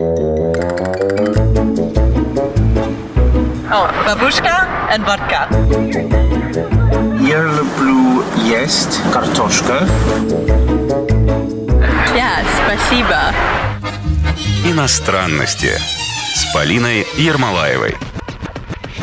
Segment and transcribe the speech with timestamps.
[0.00, 0.02] О,
[4.04, 5.48] бабушка и водка.
[7.20, 9.86] Я люблю есть картошка.
[12.12, 13.32] Да, спасибо.
[14.66, 15.70] Иностранности
[16.34, 17.94] с Полиной Ермолаевой.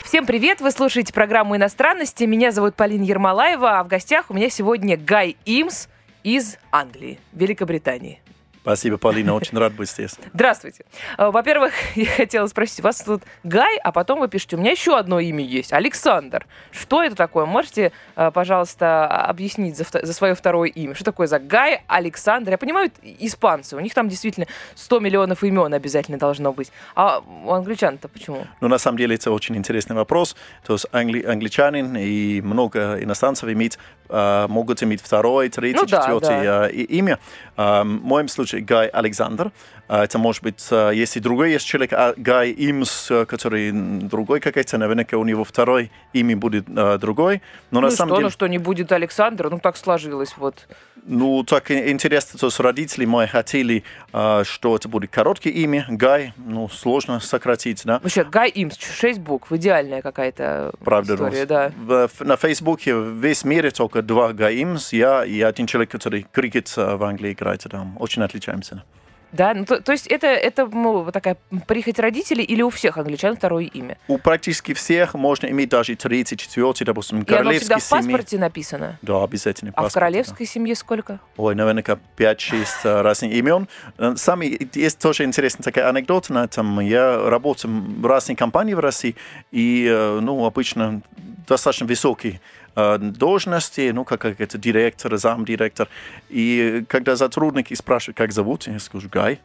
[0.04, 0.60] Всем привет!
[0.60, 2.26] Вы слушаете программу «Иностранности».
[2.26, 5.88] Меня зовут Полина Ермолаева, а в гостях у меня сегодня Гай Имс
[6.24, 8.20] из Англии, Великобритании.
[8.62, 10.16] Спасибо, Полина, очень рад быть здесь.
[10.34, 10.86] Здравствуйте.
[11.18, 14.70] А, Во-первых, я хотела спросить, у вас тут Гай, а потом вы пишете, у меня
[14.72, 16.46] еще одно имя есть, Александр.
[16.72, 17.46] Что это такое?
[17.46, 20.94] Можете, а, пожалуйста, объяснить за, за свое второе имя?
[20.94, 22.52] Что такое за Гай, Александр?
[22.52, 26.72] Я понимаю, испанцы, у них там действительно 100 миллионов имен обязательно должно быть.
[26.96, 28.46] А у англичан-то почему?
[28.62, 30.36] Ну, на самом деле, это очень интересный вопрос.
[30.64, 36.02] То есть англи- англичанин и много иностранцев иметь, а, могут иметь второе, третье, Ну да,
[36.02, 36.64] четвертое да.
[36.66, 37.20] а, и- имя.
[37.56, 39.52] А, в моем случае Гай Александр.
[39.88, 45.26] Это может быть, если другой есть человек, а, Гай Имс, который другой какой-то, наверняка у
[45.26, 46.66] него второе имя будет
[47.00, 47.42] другой.
[47.72, 48.26] Но ну на самом что, деле...
[48.26, 49.50] ну что, не будет Александра?
[49.50, 50.68] Ну так сложилось вот.
[51.06, 56.70] Ну, так интересно, то есть родители мои хотели, что это будет короткое имя, Гай, ну,
[56.70, 58.00] сложно сократить, да.
[58.04, 61.72] Вообще, Гай Имс, 6 букв, идеальная какая-то Правда, история, да.
[61.78, 67.04] В- на Фейсбуке весь мире только два Гаимс, я и один человек, который крикет в
[67.04, 67.62] Англии играет.
[67.70, 67.98] Там.
[68.00, 68.84] Очень отличаемся.
[69.32, 71.38] Да, ну, то, то есть это, это ну, такая
[71.68, 73.98] прихоть родителей или у всех англичан второе имя?
[74.08, 78.02] У практически всех можно иметь даже третий, четвертый, допустим, И оно всегда королевский в семьи.
[78.02, 79.00] паспорте написано?
[79.02, 79.72] Да, обязательно.
[79.72, 80.00] А в паспорт, да.
[80.00, 81.20] королевской семье сколько?
[81.38, 81.84] Ой, наверное,
[82.18, 83.68] 5-6 а, разных имен.
[83.98, 86.80] Э, Сами, есть тоже интересная такая анекдота на этом.
[86.80, 89.16] Я работаю в разных компаниях в России,
[89.52, 91.02] и, э, ну, обычно
[91.48, 95.88] достаточно высокие э, должности, ну, как какой-то директор, замдиректор.
[96.30, 99.40] И когда сотрудники спрашивают, как зовут, я скажу, Гай.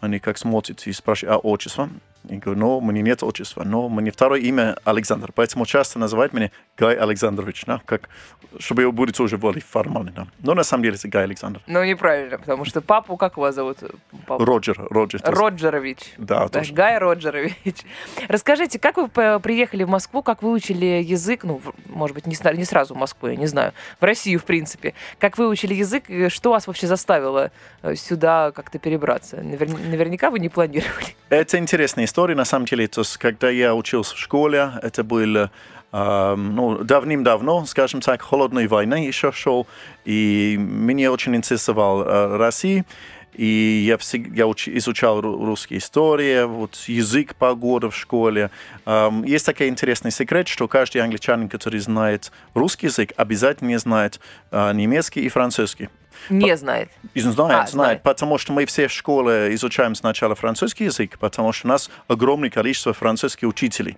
[0.00, 1.90] Они как смотрят и спрашивают, а отчество?
[2.24, 6.32] Я говорю, ну, меня нет отчества, но у меня второе имя Александр, поэтому часто называют
[6.32, 8.08] меня Гай Александрович, да, как,
[8.58, 10.12] чтобы его будет уже более формально.
[10.12, 10.26] Да.
[10.40, 11.60] Но на самом деле это Гай Александр.
[11.66, 13.78] Ну, неправильно, потому что папу, как вас зовут?
[14.26, 14.44] Папу?
[14.44, 15.20] Роджер, Роджер.
[15.24, 16.14] Роджерович.
[16.18, 16.72] Да, Да, тоже.
[16.74, 17.84] Гай Роджерович.
[18.28, 22.94] Расскажите, как вы приехали в Москву, как выучили язык, ну, может быть, не, не сразу
[22.94, 24.94] в Москву, я не знаю, в Россию, в принципе.
[25.18, 27.50] Как выучили язык, и что вас вообще заставило
[27.82, 29.36] э, сюда как-то перебраться?
[29.38, 31.16] Навер- наверняка вы не планировали.
[31.30, 32.88] Это интересная история, на самом деле.
[32.88, 35.50] То есть, когда я учился в школе, это было
[35.92, 39.66] э, ну, давным-давно, скажем так, холодной войны еще шел,
[40.04, 42.84] и меня очень интересовал э, Россия.
[43.32, 48.50] И я, всег- я уч- изучал ру- русские истории, вот язык полгода в школе.
[48.86, 54.18] Эм, есть такой интересный секрет, что каждый англичанин, который знает русский язык, обязательно знает
[54.50, 55.88] э, немецкий и французский.
[56.28, 56.90] Не знает.
[57.14, 58.02] И знает, А, знает, знает.
[58.02, 62.50] потому что мы все в школе изучаем сначала французский язык, потому что у нас огромное
[62.50, 63.96] количество французских учителей.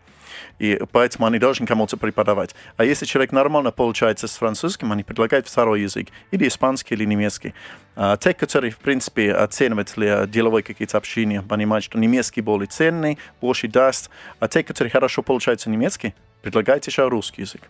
[0.59, 2.55] И поэтому они должны кому-то преподавать.
[2.77, 7.55] А если человек нормально получается с французским, они предлагают второй язык, или испанский, или немецкий.
[7.97, 13.19] А те, которые, в принципе, оценивают для деловой какие-то общения, понимают, что немецкий более ценный,
[13.41, 14.11] больше даст.
[14.41, 17.63] А те, которые хорошо получаются немецкий, предлагают еще русский язык.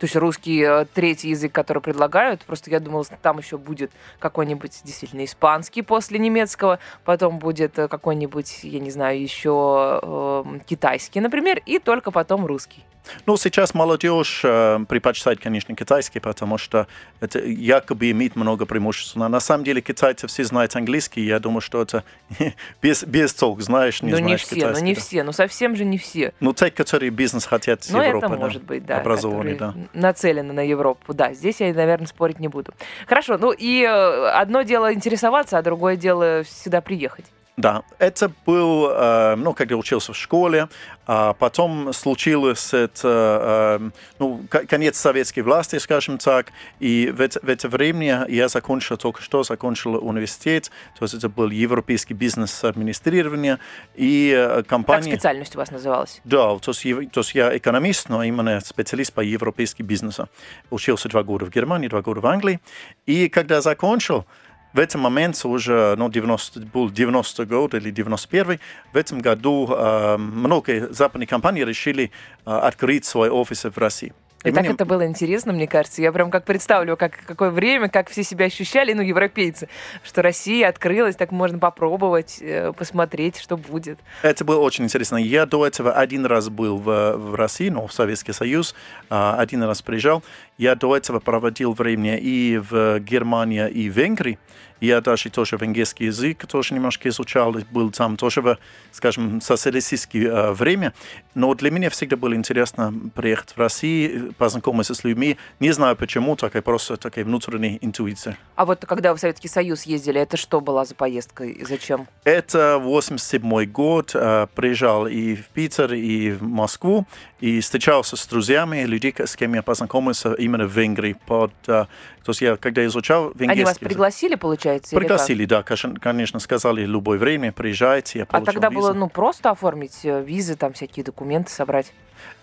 [0.00, 4.80] То есть русский э, третий язык, который предлагают, просто я думала, там еще будет какой-нибудь
[4.82, 11.60] действительно испанский после немецкого, потом будет э, какой-нибудь, я не знаю, еще э, китайский, например,
[11.66, 12.82] и только потом русский.
[13.26, 16.86] Ну, сейчас молодежь э, предпочитает, конечно, китайский, потому что
[17.20, 19.16] это якобы имеет много преимуществ.
[19.16, 22.04] Но на самом деле китайцы все знают английский, я думаю, что это
[22.82, 24.84] без, без толк, знаешь, не ну не знаешь все, ну китайский.
[24.84, 25.00] не да.
[25.00, 26.32] все, ну совсем же не все.
[26.40, 28.98] Ну, те, которые бизнес хотят с Ну, Европы, это да, может быть, да.
[28.98, 29.74] образованные, да.
[29.92, 31.14] Нацелены на Европу.
[31.14, 32.72] Да, здесь я, наверное, спорить не буду.
[33.06, 37.26] Хорошо, ну и э, одно дело интересоваться, а другое дело сюда приехать.
[37.60, 40.68] Да, это был, э, ну, когда учился в школе,
[41.06, 47.48] а потом случилось это, э, ну, конец советской власти, скажем так, и в это, в
[47.50, 53.58] это время я закончил, только что закончил университет, то есть это был европейский бизнес администрирование,
[53.94, 55.12] и э, Как компания...
[55.12, 56.22] специальность у вас называлась?
[56.24, 60.30] Да, то есть, то есть я экономист, но именно специалист по европейскому бизнесу.
[60.70, 62.58] Учился два года в Германии, два года в Англии.
[63.04, 64.24] И когда закончил,
[64.72, 68.58] в этом моменте уже, ну, 90, был 90 год или 91
[68.92, 72.10] в этом году э, многие западные компании решили
[72.46, 74.12] э, открыть свои офисы в России.
[74.42, 76.00] И так мне- это было интересно, мне кажется.
[76.00, 79.68] Я прям как представлю, как, какое время, как все себя ощущали, ну, европейцы,
[80.02, 83.98] что Россия открылась, так можно попробовать, э, посмотреть, что будет.
[84.22, 85.18] Это было очень интересно.
[85.18, 88.74] Я до этого один раз был в, в России, ну, в Советский Союз,
[89.10, 90.22] а, один раз приезжал.
[90.60, 94.38] Я до этого проводил время и в Германии, и в Венгрии.
[94.80, 98.58] Я даже тоже венгерский язык тоже немножко изучал, был там тоже в,
[98.92, 100.94] скажем, социалистическое время.
[101.34, 105.36] Но для меня всегда было интересно приехать в Россию, познакомиться с людьми.
[105.60, 108.38] Не знаю почему, такая просто такая внутренняя интуиция.
[108.56, 112.08] А вот когда вы в Советский Союз ездили, это что была за поездка и зачем?
[112.24, 114.12] Это 87 год.
[114.14, 117.06] э, Приезжал и в Питер, и в Москву,
[117.40, 121.16] и встречался с друзьями, людей, с кем я познакомился именно в Венгрии.
[121.26, 121.86] Под, э,
[122.24, 124.94] то есть я, когда изучал венгерский Они вас пригласили, получается?
[124.96, 128.80] Пригласили, да, конечно, сказали, любое время приезжайте, я А тогда визу.
[128.80, 131.92] было, ну, просто оформить э, визы, там всякие документы собрать.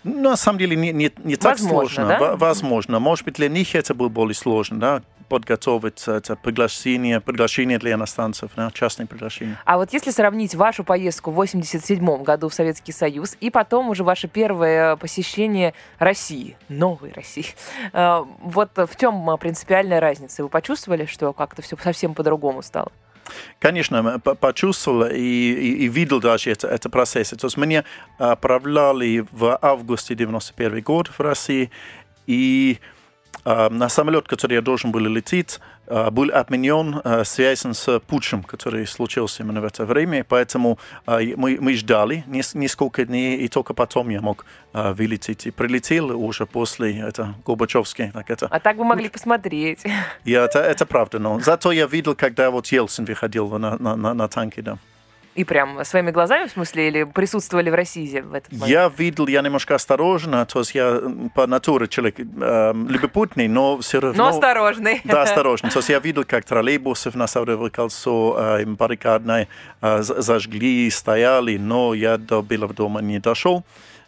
[0.04, 2.08] Ну, на самом деле не, не, не так Возможно, сложно.
[2.08, 2.18] да?
[2.18, 2.98] Во- Возможно.
[2.98, 8.50] Может быть, для них это было более сложно, да, подготовить это приглашение, приглашение для иностранцев,
[8.56, 9.58] да, частное приглашение.
[9.66, 14.04] А вот если сравнить вашу поездку в 87 году в Советский Союз и потом уже
[14.04, 17.46] ваше первое посещение России, новой России,
[17.92, 19.14] э, вот в чем
[19.68, 20.42] принципиальная разница?
[20.42, 22.90] Вы почувствовали, что как-то все совсем по-другому стало?
[23.58, 27.28] Конечно, почувствовал и, и- и видел даже это, это процесс.
[27.30, 27.84] То есть меня
[28.16, 31.70] отправляли в августе 91 год в России,
[32.26, 32.78] и
[33.44, 38.86] на самолет, который я должен был лететь, э, был отменен, э, связан с путчем, который
[38.86, 43.74] случился именно в это время, поэтому э, мы, мы ждали нес- несколько дней, и только
[43.74, 44.44] потом я мог
[44.74, 45.46] вылететь.
[45.46, 49.80] И прилетел уже после это Горбачевской, так это А так вы могли посмотреть.
[50.24, 54.14] и это, это правда, но зато я видел, когда вот Ельцин выходил на, на, на,
[54.14, 54.78] на танке, да.
[55.38, 58.68] И прям своими глазами, в смысле, или присутствовали в России в этот момент?
[58.68, 61.00] Я видел, я немножко осторожно, то есть я
[61.32, 64.24] по натуре человек э, любопытный, но все равно...
[64.24, 65.00] Но осторожный.
[65.04, 65.70] Да, осторожно.
[65.70, 69.46] То есть я видел, как троллейбусы на Садовое кольцо э, им баррикадные
[69.80, 73.64] э, за- зажгли, стояли, но я до Белого дома не дошел.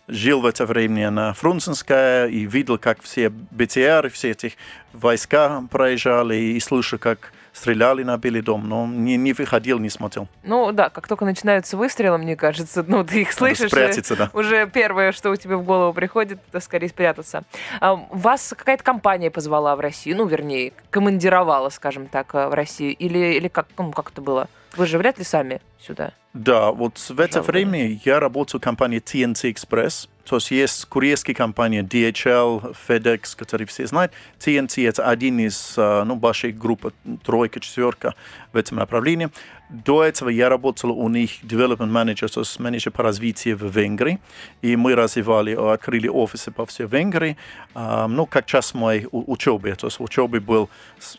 [0.09, 4.55] Жил в это время на Фрунзенское и видел, как все БТР, все эти
[4.93, 10.29] войска проезжали и слышал, как стреляли на Белый дом, но не, не выходил, не смотрел.
[10.43, 13.69] Ну да, как только начинаются выстрелы, мне кажется, ну ты их слышишь.
[13.69, 14.31] спрятаться, да.
[14.33, 17.45] Уже первое, что у тебя в голову приходит, это скорее спрятаться.
[17.81, 22.97] А, Вас какая-то компания позвала в Россию, ну, вернее, командировала, скажем так, э, в Россию,
[22.97, 24.49] или, или как, ну, как это было?
[24.77, 26.13] Вы же вряд ли сами сюда.
[26.33, 30.09] Да, вот в это время я работал в компании TNT Express.
[30.31, 34.13] То есть курьерские компании DHL, FedEx, которые все знают.
[34.39, 36.95] TNT это один из ну, больших групп,
[37.25, 38.15] тройка, четверка
[38.53, 39.31] в этом направлении.
[39.71, 44.19] До этого я работал у них development manager, то есть менеджер по развитию в Венгрии.
[44.63, 47.37] И мы развивали, э, открыли офисы по всей Венгрии.
[47.75, 49.73] А, ну, как часть моей учебы.
[49.75, 50.69] То есть учебы был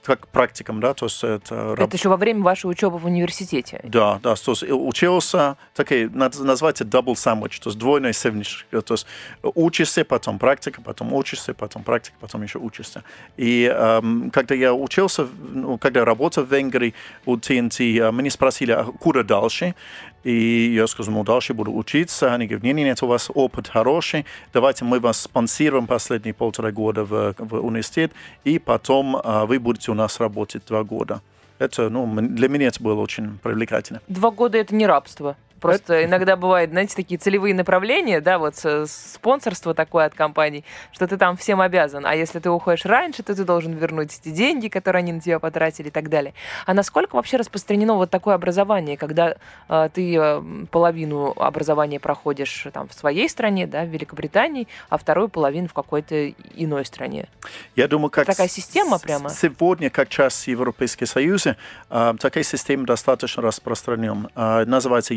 [0.03, 3.79] как практиком, да, то есть это Это еще во время вашей учебы в университете.
[3.83, 8.93] да, да, то есть учился, такой, наз- называется double sandwich, то есть двойной сэндвич, то
[8.93, 9.07] есть
[9.43, 13.03] учишься, потом практика, потом учишься, потом практика, потом еще учишься.
[13.37, 16.93] И эм, когда я учился, ну, когда работал в Венгрии
[17.25, 19.75] у TNT, э, меня спросили, а куда дальше?
[20.23, 22.33] И я сказал, ну, дальше буду учиться.
[22.33, 27.03] Они говорят, нет, нет, у вас опыт хороший, давайте мы вас спонсируем последние полтора года
[27.03, 28.11] в, в университет,
[28.43, 31.21] и потом э, вы будете у нас работать два года.
[31.59, 34.01] Это, ну, для меня это было очень привлекательно.
[34.07, 35.35] Два года это не рабство.
[35.61, 38.55] Просто иногда бывает, знаете, такие целевые направления, да, вот
[38.87, 42.05] спонсорство такое от компаний, что ты там всем обязан.
[42.05, 45.39] А если ты уходишь раньше, то ты должен вернуть эти деньги, которые они на тебя
[45.39, 46.33] потратили и так далее.
[46.65, 49.35] А насколько вообще распространено вот такое образование, когда
[49.69, 50.41] э, ты э,
[50.71, 56.29] половину образования проходишь там в своей стране, да, в Великобритании, а вторую половину в какой-то
[56.55, 57.27] иной стране?
[57.75, 59.29] Я думаю, как Такая с- система прямо?
[59.29, 61.55] Сегодня, как часть Европейского Союза,
[61.89, 64.29] а, такая система достаточно распространена.
[64.35, 65.13] А, Называется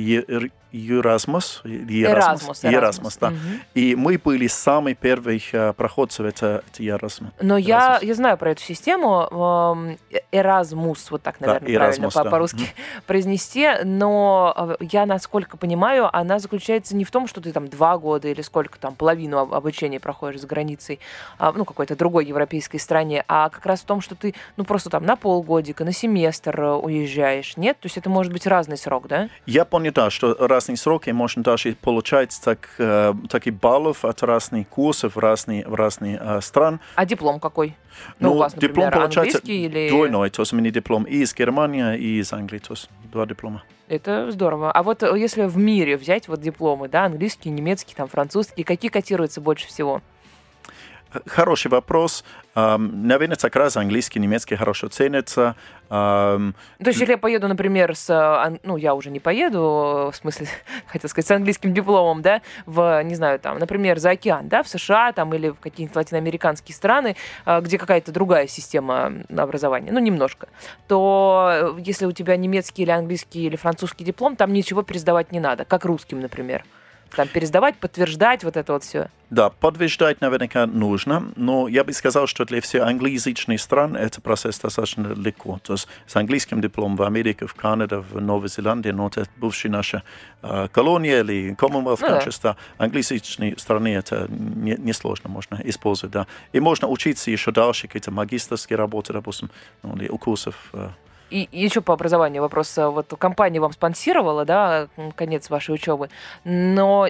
[0.72, 1.62] Erasmus.
[1.64, 3.30] Erasmus, Erasmus, да.
[3.30, 3.38] Мгм.
[3.74, 7.32] И мы были самые первые а, проходцы в это, Erasmus.
[7.40, 8.06] Но я, Erasmus.
[8.06, 9.28] я знаю про эту систему.
[9.30, 9.98] эм,
[10.32, 12.30] Erasmus, вот так, наверное, правильно Erasmus, по- да.
[12.30, 12.66] по-русски
[13.06, 13.68] произнести.
[13.84, 18.28] Но э, я, насколько понимаю, она заключается не в том, что ты там два года
[18.28, 20.98] или сколько там, половину об- обучения проходишь за границей,
[21.38, 24.90] а, ну, какой-то другой европейской стране, а как раз в том, что ты, ну, просто
[24.90, 27.56] там на полгодика, на семестр э, уезжаешь.
[27.56, 27.78] Нет?
[27.78, 29.28] То есть это может быть разный срок, да?
[29.46, 35.16] Я да, что разные сроки можно даже получать так, э, такие баллов от разных курсов
[35.16, 36.80] разные, в разные э, стран.
[36.94, 37.76] А диплом какой?
[38.18, 39.88] Ну, у вас, диплом например, получается английский или...
[39.88, 40.30] двойной.
[40.30, 42.58] То есть у меня диплом и из Германии, и из Англии.
[42.58, 43.62] То есть два диплома.
[43.88, 44.72] Это здорово.
[44.72, 48.90] А вот э, если в мире взять вот дипломы, да, английский, немецкий, там, французский, какие
[48.90, 50.00] котируются больше всего?
[51.26, 52.24] Хороший вопрос.
[52.54, 55.56] Наверное, как раз английский, немецкий хорошо ценится.
[55.88, 56.52] То
[56.86, 58.10] есть, если я поеду, например, с...
[58.10, 60.48] ан- Ну, я уже не поеду, в смысле,
[60.86, 64.68] хотел сказать, с английским дипломом, да, в, не знаю, там, например, за океан, да, в
[64.68, 70.48] США там или в какие-нибудь латиноамериканские страны, а, где какая-то другая система образования, ну, немножко,
[70.88, 75.40] то э, если у тебя немецкий или английский или французский диплом, там ничего пересдавать не
[75.40, 76.64] надо, как русским, например.
[77.16, 79.08] Там пересдавать, подтверждать, вот это вот все.
[79.30, 84.58] Да, подтверждать наверняка нужно, но я бы сказал, что для всех англоязычных стран этот процесс
[84.60, 85.58] достаточно легко.
[85.62, 89.70] То есть с английским дипломом в Америке, в Канаде, в Новой Зеландии, но это бывшая
[89.70, 90.02] наша
[90.42, 92.56] э, колония или Commonwealth Ну countries, да.
[92.78, 96.26] Англоязычные страны это не- несложно, можно использовать, да.
[96.52, 99.50] И можно учиться еще дальше, какие-то магистрские работы, допустим,
[99.82, 100.90] ну, или у курсов э,
[101.34, 102.78] И еще по образованию вопрос.
[102.78, 104.86] А Вот компания вам спонсировала, да,
[105.16, 106.08] конец вашей учебы,
[106.44, 107.08] но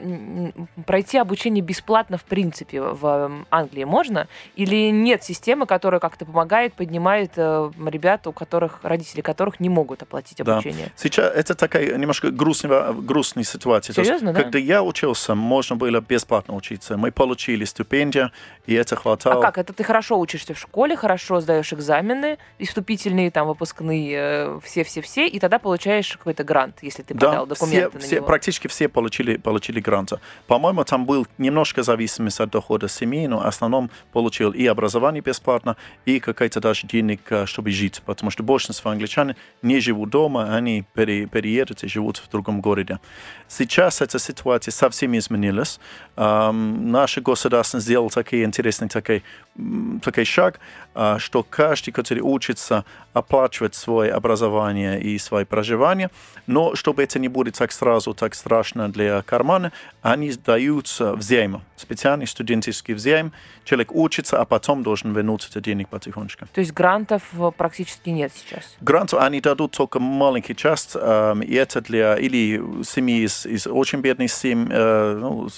[0.86, 4.26] пройти обучение бесплатно в принципе в м, Англии можно?
[4.56, 10.00] Или нет системы, которая как-то помогает, поднимает э, ребят, у которых, родители которых не могут
[10.02, 10.54] оплатить Да.
[10.54, 10.90] обучение?
[10.96, 13.92] Сейчас это такая немножко грустная, грустная ситуация.
[13.92, 14.40] То есть, Серьезно, да?
[14.42, 16.96] Когда я учился, можно было бесплатно учиться.
[16.96, 18.30] Мы получили стипендию,
[18.64, 19.42] и это А хватало.
[19.42, 19.58] как?
[19.58, 25.26] Это ты хорошо учишься в школе, хорошо сдаешь экзамены, и вступительные, там, выпускные, э, все-все-все,
[25.26, 28.26] и тогда получаешь какой-то грант, если ты подал Да, все, документы на все, него.
[28.26, 30.18] практически все получили, получили гранты.
[30.46, 35.76] По-моему, там был немножко зависимость от дохода семьи, но в основном получил и образование бесплатно,
[36.04, 38.02] и какая-то даже денег, э, чтобы жить.
[38.06, 42.98] Потому что большинство англичан не живут дома, они пере- переедут и живут в другом городе.
[43.48, 45.78] Сейчас эта ситуация совсем изменилась.
[46.16, 49.22] Эм, наше государство сделало такой интересный такой, м,
[50.02, 50.58] такой шаг,
[51.18, 56.10] что каждый, который учится, оплачивает свое образование и свое проживание,
[56.46, 62.26] но чтобы это не будет так сразу, так страшно для кармана, они даются взаимно, специальный
[62.26, 63.32] студенческий взаим.
[63.64, 66.46] Человек учится, а потом должен вернуть это денег потихонечку.
[66.52, 68.76] То есть грантов э, практически нет сейчас.
[68.80, 74.30] Грант они дадут только маленький часть, и это для или семьи из, из очень бедных
[74.32, 75.48] семей, э, ну,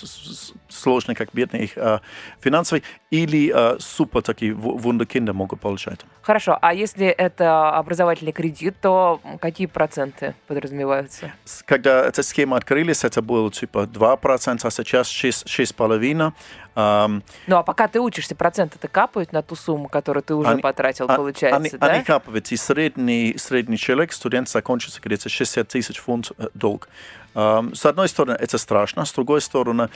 [0.68, 2.00] сложно как бедных э,
[2.40, 6.00] финансово, или э, супер такие ву- вундеркинды могут получать.
[6.23, 11.33] Хорошо, а если это образовательный кредит, то какие проценты подразумеваются?
[11.64, 16.33] Когда эта схема открылись, это было типа 2%, а сейчас 6, 6,5%.
[16.76, 21.06] Ну, а пока ты учишься, проценты-то капают на ту сумму, которую ты уже Они- потратил,
[21.09, 21.87] а- получается, они, да?
[21.87, 26.88] они капают, и средний, средний человек, студент, закончится где-то 60 тысяч фунт э, долг.
[27.35, 29.90] С одной стороны, это страшно, с другой стороны,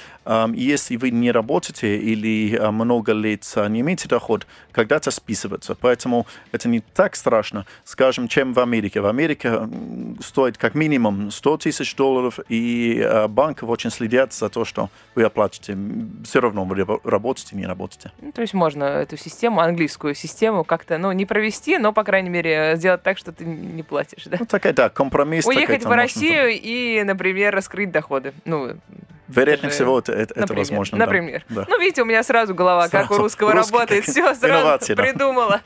[0.53, 5.75] если вы не работаете или э, много лет э, не имеете доход, когда-то списывается.
[5.75, 9.01] Поэтому это не так страшно, скажем, чем в Америке.
[9.01, 9.59] В Америке
[10.23, 15.79] стоит как минимум 100 тысяч долларов, и банки очень следят за то, что вы оплатите.
[16.25, 18.13] Все равно вы рабо- работаете, не работаете.
[18.21, 22.31] Ну, то есть можно эту систему, английскую систему, как-то, ну, не провести, но, по крайней
[22.31, 24.37] мере, сделать так, что ты не платишь, да?
[24.41, 25.47] Ну, такая, да, компромисс.
[25.47, 28.33] Уехать в можно Россию и, например, раскрыть доходы.
[28.45, 28.77] Ну,
[29.29, 30.99] Вероятнее Это же- всего, это, это, это например, возможно.
[30.99, 31.45] Например.
[31.51, 31.65] Да.
[31.69, 33.23] Ну, видите, у меня сразу голова, как у Сразу.
[33.23, 34.05] русского Русский, работает.
[34.05, 35.03] как Все, сразу инновация, да.
[35.05, 35.61] придумала.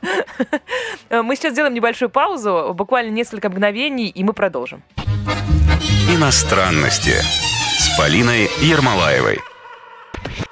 [1.09, 4.83] Мы сейчас сделаем небольшую паузу, буквально несколько мгновений, и мы продолжим.
[6.13, 7.15] Иностранности
[7.79, 9.39] с Полиной Ермолаевой.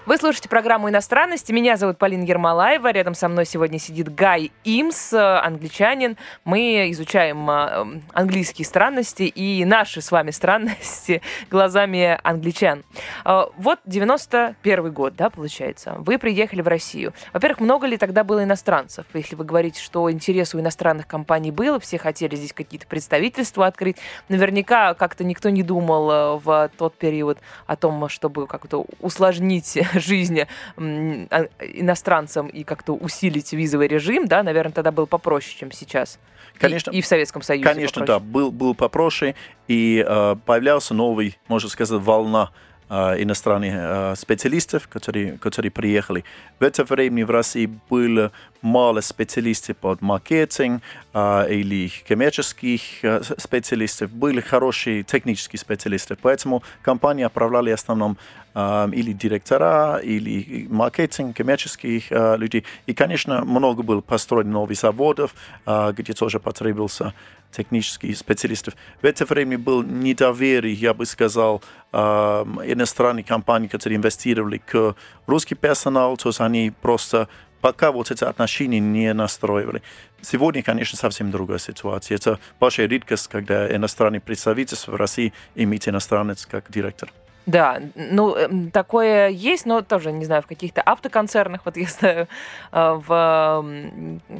[0.06, 1.54] Вы слушаете программу «Иностранности».
[1.54, 2.92] Меня зовут Полина Ермолаева.
[2.92, 6.18] Рядом со мной сегодня сидит Гай Имс, э, англичанин.
[6.44, 12.84] Мы изучаем э, английские странности и наши с вами странности глазами англичан.
[13.24, 15.96] Э, Вот 91 год, да, получается.
[16.00, 17.14] Вы приехали в Россию.
[17.32, 19.06] Во-первых, много ли тогда было иностранцев?
[19.14, 23.96] Если вы говорите, что интерес у иностранных компаний было, все хотели здесь какие-то представительства открыть.
[24.28, 30.42] Наверняка как-то никто не думал в тот период о том, чтобы как-то усложнить жизнь
[30.78, 36.20] м, а- иностранцам и как-то усилить визовый режим, да, наверное, тогда было попроще, чем сейчас.
[36.56, 36.92] И- Конечно.
[36.92, 37.64] И, в Советском Союзе.
[37.64, 38.32] Конечно, да, попроще.
[38.32, 39.36] был, был попроще,
[39.68, 42.52] и э, появлялся новый, можно сказать, волна
[42.90, 46.24] иностранных э, специалистов, которые, которые приехали.
[46.60, 50.82] В это время в России было мало специалистов под маркетинг
[51.14, 58.18] э, или коммерческих э, специалистов, были хорошие технические специалисты, поэтому компании отправляли в основном
[58.56, 62.64] э, или директора, или маркетинг, коммерческих э, людей.
[62.86, 65.36] И, конечно, много было построено новых заводов,
[65.66, 67.14] э, где тоже потребовался
[67.54, 68.76] технических специалистов.
[69.02, 74.96] В это время был недоверие, я бы сказал, э, иностранных компаний, которые инвестировали к
[75.28, 77.30] русский персонал, то есть они просто
[77.62, 79.82] пока вот эти отношения не настроивали.
[80.22, 82.16] Сегодня, конечно, совсем другая ситуация.
[82.16, 87.10] Это большая редкость, когда иностранный представительство в России имеет иностранец как директор.
[87.46, 92.28] Да, ну, эм, такое есть, но тоже, не знаю, в каких-то автоконцернах, вот я знаю,
[92.72, 93.66] э, в,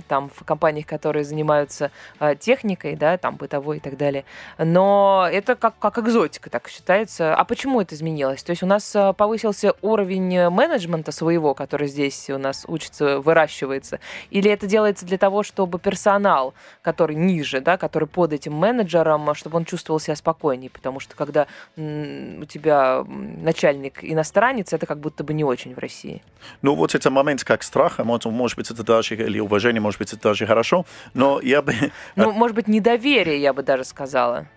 [0.08, 1.92] там, в компаниях, которые занимаются
[2.22, 4.24] э, техникой, да, там, бытовой и так далее.
[4.58, 7.36] Но это как, как экзотика, так считается.
[7.36, 8.42] А почему это изменилось?
[8.42, 14.00] То есть у нас э, повысился уровень менеджмента своего, который здесь у нас учится, выращивается,
[14.30, 19.58] или это делается для того, чтобы персонал, который ниже, да, который под этим менеджером, чтобы
[19.58, 25.34] он чувствовал себя спокойнее, потому что когда у тебя начальник иностранец, это как будто бы
[25.34, 26.22] не очень в России.
[26.62, 30.14] Ну, вот это момент как страха, может, может быть, это даже, или уважение, может быть,
[30.14, 31.74] это даже хорошо, но я бы...
[32.16, 34.48] Ну, может быть, недоверие, я бы даже сказала.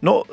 [0.00, 0.26] Ну,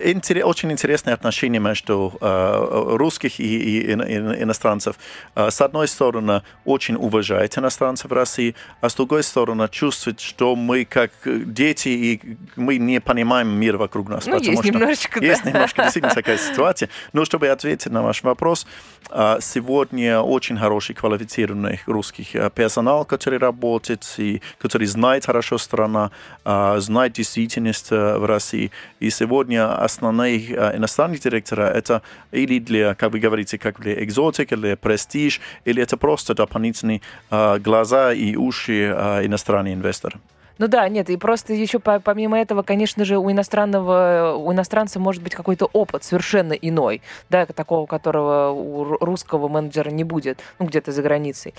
[0.00, 4.96] интерес, очень интересное отношение между э, русских и, и, и иностранцев.
[5.36, 10.56] Э, с одной стороны, очень уважает иностранцев в России, а с другой стороны, чувствует, что
[10.56, 14.26] мы как дети, и мы не понимаем мир вокруг нас.
[14.26, 15.26] Ну, есть немножечко, да.
[15.26, 16.88] Есть немножко действительно такая ситуация.
[17.12, 18.66] Но чтобы ответить на ваш вопрос,
[19.10, 26.10] э, сегодня очень хороший квалифицированный русский персонал, который работает, и который знает хорошо страну,
[26.44, 28.72] э, знает действительность в России,
[29.04, 34.54] и сегодня основные э, иностранные директоры это или для, как вы говорите, как для экзотики,
[34.56, 40.20] для престиж, или это просто дополнительные э, глаза и уши э, иностранных инвесторов.
[40.56, 45.20] Ну да, нет, и просто еще помимо этого, конечно же, у иностранного, у иностранца может
[45.20, 50.92] быть какой-то опыт совершенно иной, да, такого, которого у русского менеджера не будет, ну, где-то
[50.92, 51.54] за границей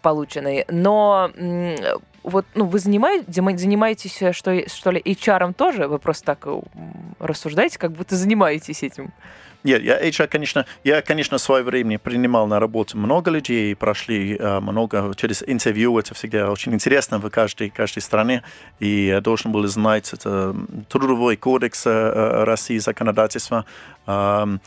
[0.00, 0.64] полученный.
[0.70, 1.30] Но
[2.28, 5.88] вот, ну, вы занимаетесь, занимаетесь э, что, что ли, HR тоже?
[5.88, 6.60] Вы просто так э,
[7.18, 9.12] рассуждаете, как будто занимаетесь этим?
[9.64, 14.36] Нет, я HR, конечно, я, конечно, в свое время принимал на работу много людей, прошли
[14.36, 18.44] э, много через интервью, это всегда очень интересно в каждой, каждой стране,
[18.78, 20.54] и я должен был знать это
[20.88, 23.64] трудовой кодекс э, России, законодательство,
[24.06, 24.58] э,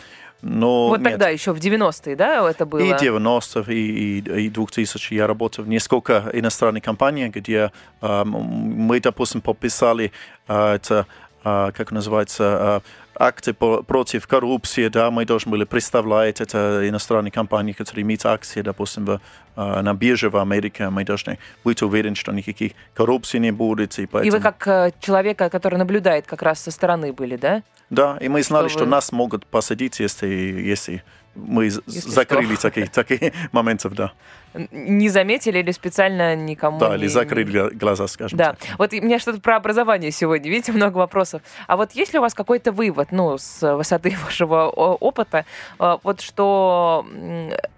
[0.42, 1.12] но вот нет.
[1.12, 2.80] тогда еще в 90-е, да, это было?
[2.80, 7.72] И 90-е, и, и, и 2000 я работал в несколько иностранных компаниях, где
[8.02, 10.12] э, мы, допустим, подписали
[10.48, 11.06] э, это,
[11.44, 12.90] э, как называется, э,
[13.22, 18.62] акты по, против коррупции, да, мы должны были представлять это иностранные компании, которые имеют акции,
[18.62, 19.22] допустим, в,
[19.56, 24.00] э, на бирже в Америке, мы должны быть уверены, что никаких коррупций не будет.
[24.00, 24.28] И, поэтому...
[24.28, 27.62] и вы как э, человека, который наблюдает как раз со стороны были, да?
[27.92, 28.92] Да, и мы знали, что, что вы...
[28.92, 31.04] нас могут посадить, если, если
[31.36, 32.64] мы если закрыли что.
[32.64, 34.14] такие, такие моменты, да.
[34.54, 36.96] Не заметили или специально никому Да, не...
[36.96, 38.80] или закрыли глаза, скажем Да, так.
[38.80, 41.42] вот у меня что-то про образование сегодня, видите, много вопросов.
[41.68, 45.46] А вот есть ли у вас какой-то вывод, ну, с высоты вашего опыта,
[45.78, 47.06] а, вот что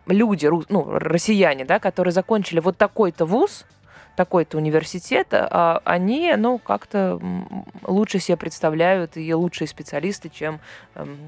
[0.06, 3.66] люди, ну, россияне, да, которые закончили вот такой-то вуз,
[4.16, 7.20] такой-то университет, а они, ну, как-то
[7.84, 10.60] лучше себе представляют и лучшие специалисты, чем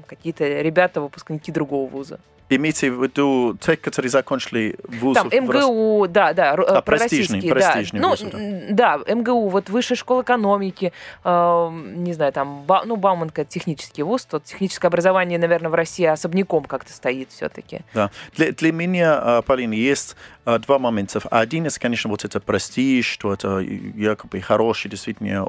[0.06, 2.20] какие-то ребята, выпускники другого вуза.
[2.48, 5.16] Имеете в виду те, которые закончили вуз?
[5.16, 6.08] Там МГУ, в...
[6.08, 8.08] да, да, а, престижный, престижный да.
[8.08, 8.30] вуз, ну,
[8.70, 8.98] да.
[9.04, 10.92] да, МГУ, вот Высшая школа экономики,
[11.24, 16.04] э, не знаю, там, ба, ну, Бауманка технический вуз, тут техническое образование, наверное, в России
[16.04, 17.80] особняком как-то стоит все-таки.
[17.94, 21.20] Да, для, для меня, а, Полина, есть а, два момента.
[21.30, 25.44] Один из, конечно, вот это престиж, что это якобы хороший, действительно,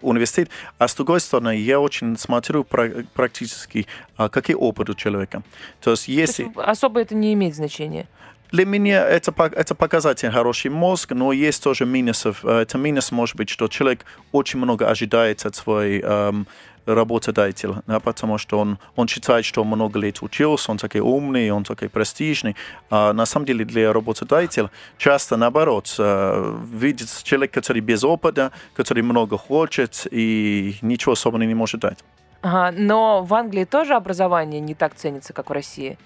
[0.00, 5.42] университет, а с другой стороны, я очень смотрю практически, а, какие опыт у человека.
[5.80, 6.44] То есть, если...
[6.44, 8.06] То есть особо это не имеет значения?
[8.52, 12.44] Для меня это, это показатель хороший мозг, но есть тоже минусов.
[12.44, 16.48] Это минус может быть, что человек очень много ожидает от своей эм,
[16.94, 21.50] работодатель, да, потому что он, он считает, что он много лет учился, он такой умный,
[21.50, 22.56] он такой престижный.
[22.90, 29.02] А на самом деле для работодателя часто наоборот, э, видит человек, который без опыта, который
[29.02, 31.98] много хочет и ничего особенно не может дать.
[32.42, 35.98] Ага, но в Англии тоже образование не так ценится, как в России?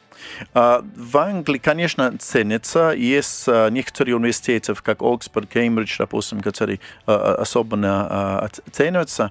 [0.52, 2.90] А, в Англии, конечно, ценится.
[2.90, 9.30] Есть а, некоторые университеты, как Оксфорд, Кембридж, допустим, которые а, особенно ценятся.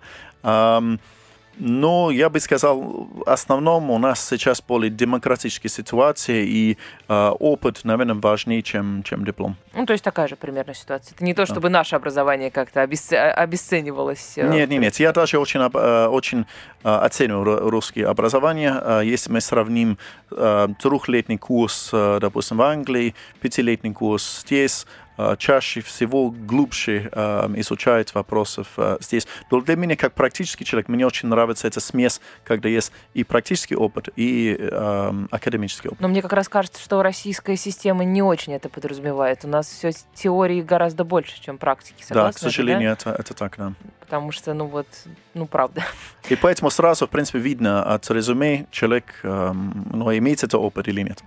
[1.58, 7.82] Но я бы сказал, в основном у нас сейчас более демократическая ситуация, и э, опыт,
[7.84, 9.56] наверное, важнее, чем, чем диплом.
[9.74, 11.16] Ну, то есть такая же примерно ситуация.
[11.16, 11.80] Это не то, чтобы да.
[11.80, 13.18] наше образование как-то обесце...
[13.18, 14.34] обесценивалось.
[14.38, 14.96] Э, нет, нет, нет.
[15.00, 16.46] Я даже очень, э, очень
[16.84, 19.04] э, оцениваю русское образование.
[19.04, 19.98] Если мы сравним
[20.30, 25.03] трехлетний курс, допустим, в Англии, пятилетний курс здесь, э,
[25.38, 29.28] чаще всего глубже э, изучают вопросов э, здесь.
[29.52, 33.76] Но для меня, как практический человек, мне очень нравится эта смесь, когда есть и практический
[33.76, 36.02] опыт, и э, академический опыт.
[36.02, 39.46] Но мне как раз кажется, что российская система не очень это подразумевает.
[39.46, 42.04] У нас все теории гораздо больше, чем практики.
[42.04, 43.74] Согласны Да, к это, сожалению, это, это так, да.
[44.00, 44.88] Потому что, ну вот,
[45.34, 45.84] ну правда.
[46.30, 51.02] И поэтому сразу, в принципе, видно от резюме, человек эм, ну, имеет это опыт или
[51.02, 51.24] нет.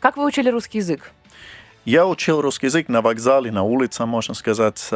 [0.00, 1.12] Как вы учили русский язык?
[1.84, 4.90] Я учил русский язык на вокзале, на улице, можно сказать.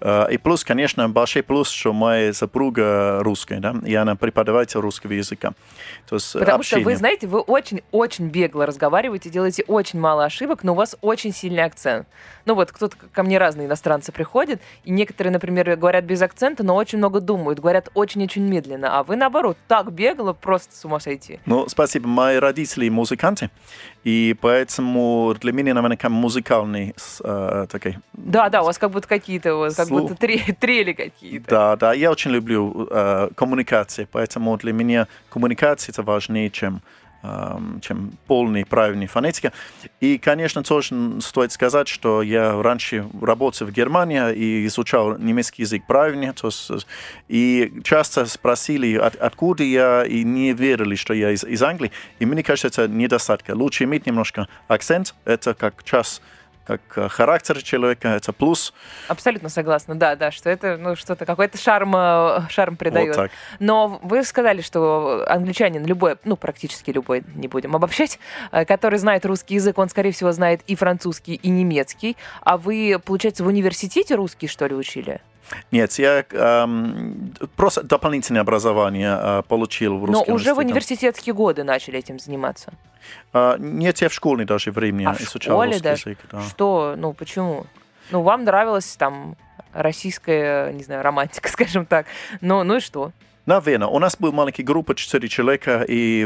[0.00, 5.12] Э, И плюс, конечно, большой плюс, что моя супруга русская, да, и она преподаватель русского
[5.12, 5.52] языка.
[6.08, 6.96] То есть Потому что вы общение.
[6.96, 12.06] знаете, вы очень-очень бегло разговариваете, делаете очень мало ошибок, но у вас очень сильный акцент.
[12.46, 16.74] Ну вот, кто-то ко мне разные иностранцы приходят, и некоторые, например, говорят без акцента, но
[16.74, 21.40] очень много думают, говорят очень-очень медленно, а вы, наоборот, так бегло, просто с ума сойти.
[21.46, 22.08] Ну, спасибо.
[22.08, 23.50] Мои родители музыканты,
[24.04, 29.70] и поэтому для меня, наверное, музыкальный э, такой Да, да, у вас как будто какие-то,
[29.76, 29.89] как.
[29.90, 31.50] Будто тре- трели какие-то.
[31.50, 36.80] Да, да, я очень люблю э, коммуникации, поэтому для меня коммуникация это важнее, чем,
[37.22, 39.52] эм, чем полный правильный фонетика.
[40.00, 45.82] И, конечно, тоже стоит сказать, что я раньше работал в Германии и изучал немецкий язык
[45.86, 46.86] правильно, то есть,
[47.28, 51.92] и часто спросили, от- откуда я, и не верили, что я из, из Англии.
[52.20, 53.54] И мне кажется, это недостаток.
[53.56, 56.22] Лучше иметь немножко акцент, это как час
[56.70, 58.72] как э, характер человека, это плюс.
[59.08, 63.08] Абсолютно согласна, да, да, что это, ну, что-то, какой-то шарм, э, шарм придает.
[63.08, 63.30] Вот так.
[63.58, 68.18] Но вы сказали, что англичанин любой, ну, практически любой, не будем обобщать,
[68.52, 72.16] э, который знает русский язык, он, скорее всего, знает и французский, и немецкий.
[72.42, 75.20] А вы, получается, в университете русский, что ли, учили?
[75.70, 81.64] Нет, я эм, просто дополнительное образование э, получил в Но русском уже в университетские годы
[81.64, 82.72] начали этим заниматься.
[83.32, 86.10] А, нет, я в школе даже времени А в изучал школе русский даже?
[86.10, 86.18] язык.
[86.30, 86.42] да.
[86.42, 87.66] Что, ну, почему?
[88.10, 89.36] Ну, вам нравилась там
[89.72, 92.06] российская, не знаю, романтика, скажем так.
[92.40, 93.12] Ну, ну и что?
[93.50, 93.88] Наверное.
[93.88, 96.24] У нас была маленькая группа, четыре человека, и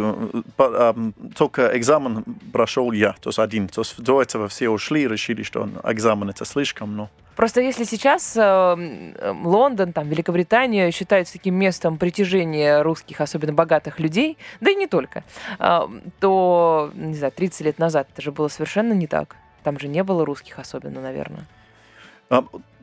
[1.35, 3.69] только экзамен прошел я, то есть один.
[3.69, 7.09] То есть до этого все ушли, решили, что экзамен это слишком, но...
[7.35, 14.37] Просто если сейчас э, Лондон, там, Великобритания считаются таким местом притяжения русских, особенно богатых людей,
[14.61, 15.25] да и не только,
[15.59, 15.81] э,
[16.21, 19.37] то, не знаю, 30 лет назад это же было совершенно не так.
[19.63, 21.47] Там же не было русских особенно, наверное.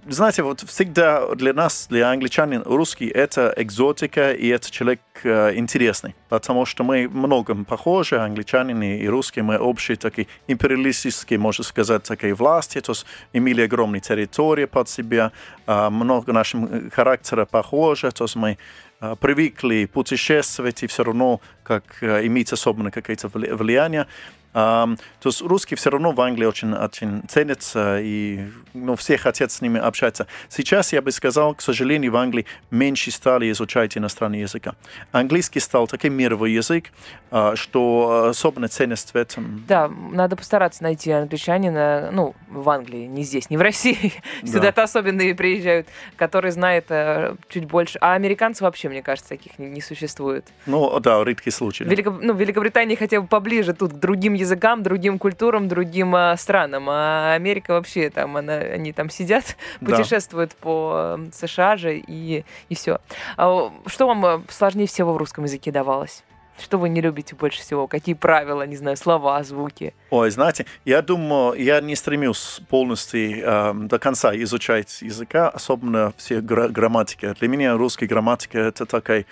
[0.08, 6.16] Знаете, вот всегда для нас, для англичанин, русский– это экзотика, и это человек э, интересный,
[6.28, 12.34] потому что мы многом похожи, англичане и русские, мы общие такие империалистические, можно сказать, такие
[12.34, 15.34] власти, то есть имели огромные территории под себя,
[15.68, 18.58] а, много нашим характера похоже, то есть мы
[19.00, 24.08] а, привыкли путешествовать и все равно как э, иметь особенно какое-то вли- влияние.
[24.54, 29.62] То есть русский все равно в Англии очень, очень ценится, и ну, все хотят с
[29.62, 30.28] ними общаться.
[30.50, 34.68] Сейчас, я бы сказал, к сожалению, в Англии меньше стали изучать иностранный язык.
[35.12, 36.92] Английский стал таким мировой язык,
[37.32, 39.64] а, что особенно ценность в этом.
[39.68, 44.14] Да, надо постараться найти англичанина, ну, в Англии, не здесь, не в России.
[44.42, 44.54] Да.
[44.54, 47.98] Сюда-то особенные приезжают, который знает э, чуть больше.
[48.02, 50.46] А американцев вообще, мне кажется, таких не, не существует.
[50.66, 51.84] Ну, да, редкий случай.
[51.84, 56.14] В Велико- ну, в Великобритании хотя бы поближе тут к другим языкам, другим культурам, другим
[56.16, 56.88] а, странам.
[56.90, 59.96] А Америка вообще там, она, они там сидят, Да.
[59.96, 63.00] путешествуют по э, США же и, и все.
[63.38, 66.24] что вам э, сложнее всего в русском языке давалось?
[66.60, 67.88] Что вы не любите больше всего?
[67.88, 69.94] Какие правила, не знаю, слова, звуки?
[70.12, 76.40] Ой, знаете, я думаю, я не стремился полностью эм, до конца изучать языка, особенно все
[76.42, 77.34] гра- грамматики.
[77.40, 79.28] Для меня русская грамматика это такой так,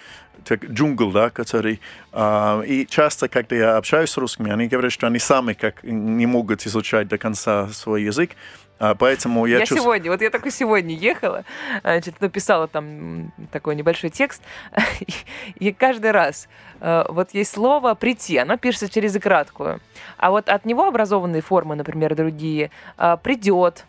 [0.47, 1.79] джунгл, да, который...
[2.11, 6.25] э, и часто, когда я общаюсь с русскими, они говорят, что они сами как не
[6.25, 8.31] могут изучать до конца свой язык,
[8.79, 9.83] а поэтому я, Я, чувствую...
[9.83, 11.43] сегодня, вот я только сегодня ехала,
[11.81, 14.41] значит, написала там такой небольшой текст,
[15.55, 16.47] и, каждый раз
[16.79, 19.81] э, вот есть слово «прийти», оно пишется через и краткую,
[20.17, 23.85] а вот от него образованные формы, например, другие, э, «придет»,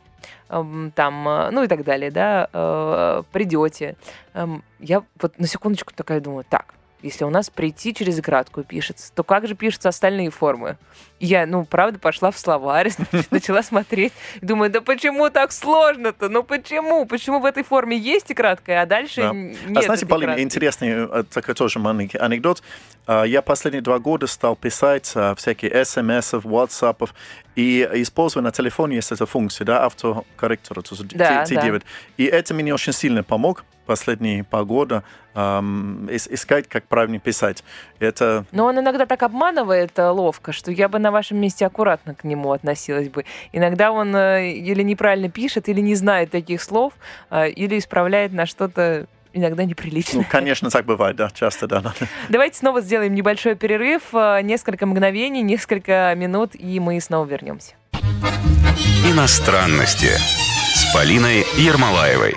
[0.48, 3.96] там, э, ну и так далее, да, э, «придете».
[4.34, 9.12] Эм, Я вот на секундочку такая думаю, так, если у нас прийти через краткую пишется,
[9.14, 10.76] то как же пишутся остальные формы?
[11.18, 16.28] Я, ну, правда, пошла в словарь, значит, начала смотреть, думаю, да почему так сложно-то?
[16.28, 17.04] Ну почему?
[17.06, 19.32] Почему в этой форме есть и краткая, а дальше Да.
[19.32, 20.42] нет а знаете, краткой?
[20.42, 22.62] интересный э, такой тоже маленький анекдот.
[23.06, 27.10] А, Я последние два года стал писать а, всякие смс, WhatsApp,
[27.56, 31.62] и использую на телефоне есть эта функция, да, автокорректор, Да, ты- ты да.
[31.62, 31.82] делаешь.
[32.16, 35.02] И это мне очень сильно помог последние полгода
[35.34, 37.64] ам, ис- искать, как правильно писать.
[37.98, 42.14] Это Но он иногда так обманывает э, ловко, что я бы на вашем месте аккуратно
[42.14, 43.24] к нему относилась бы.
[43.52, 46.92] Иногда он э, или неправильно пишет, или не знает таких слов,
[47.30, 50.22] э, или исправляет на что-то иногда неприличное.
[50.22, 51.80] ну, конечно, так бывает, да, часто, да.
[51.80, 51.92] да.
[52.28, 57.74] Давайте снова сделаем небольшой перерыв, несколько мгновений, несколько минут, и мы снова вернемся.
[59.04, 60.10] Иностранности
[60.74, 62.36] с Полиной Ермолаевой.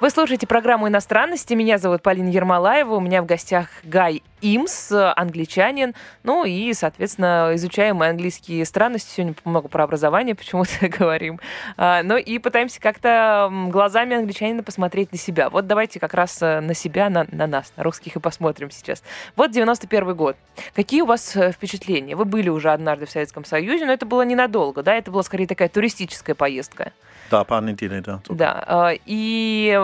[0.00, 1.54] Вы слушаете программу «Иностранности».
[1.54, 2.94] Меня зовут Полина Ермолаева.
[2.94, 5.94] У меня в гостях Гай Имс, англичанин.
[6.22, 9.10] Ну и, соответственно, изучаем мы английские странности.
[9.14, 11.40] Сегодня много про образование почему-то говорим.
[11.76, 15.48] А, Ну и пытаемся как-то глазами англичанина посмотреть на себя.
[15.48, 19.02] Вот давайте как раз э, на себя, на, на нас, на русских и посмотрим сейчас.
[19.36, 20.36] Вот 91 год.
[20.74, 22.14] Какие у вас э, впечатления?
[22.14, 24.94] Вы были уже однажды в Советском Союзе, но это было ненадолго, да?
[24.94, 26.92] Это была скорее такая туристическая поездка.
[27.30, 28.18] Да, недель, да.
[28.18, 28.34] только.
[28.34, 29.80] Да, а, и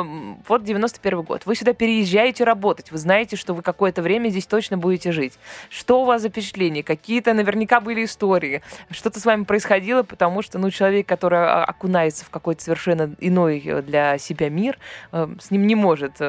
[0.48, 1.42] вот 91 год.
[1.46, 2.90] Вы сюда переезжаете работать.
[2.90, 5.34] Вы знаете, что вы какое-то время здесь точно будете жить.
[5.68, 6.82] Что у вас за впечатления?
[6.82, 8.62] Какие-то наверняка были истории.
[8.90, 13.62] Что-то с вами происходило, потому что, ну, человек, который а, окунается в какой-то совершенно иной
[13.64, 14.78] э, для себя мир,
[15.12, 16.20] э, с ним не может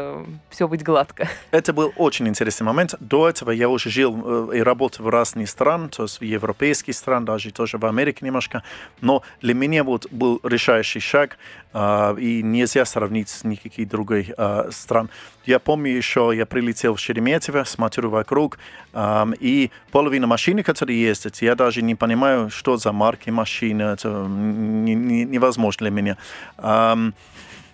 [0.49, 1.27] все быть гладко.
[1.51, 2.95] Это был очень интересный момент.
[2.99, 6.95] До этого я уже жил э, и работал в разных странах, то есть в европейских
[6.95, 8.63] странах, даже тоже в Америке немножко.
[9.01, 11.37] Но для меня вот был решающий шаг,
[11.73, 15.09] а, и нельзя сравнить с никаких других а, стран.
[15.45, 18.57] Я помню еще, я прилетел в Шереметьево, смотрю вокруг,
[18.93, 24.25] ам, и половина машин, которые ездят, я даже не понимаю, что за марки машины, это
[24.29, 26.17] не- не- невозможно для меня.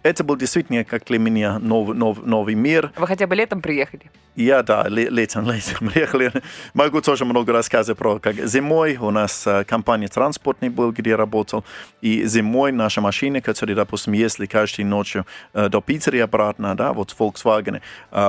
[0.04, 2.92] Это был действительно, как для меня, новый, новый, новый мир.
[2.96, 4.04] Вы хотя бы летом приехали?
[4.38, 6.32] Я, да, ле- летом, летом приехали.
[6.76, 11.66] Могу тоже много рассказать про, как зимой у нас компания транспортный был, где я работал,
[12.02, 17.16] и зимой наши машины, которые, допустим, ездили каждой ночью до Питера и обратно, да, вот
[17.18, 17.82] Volkswagen,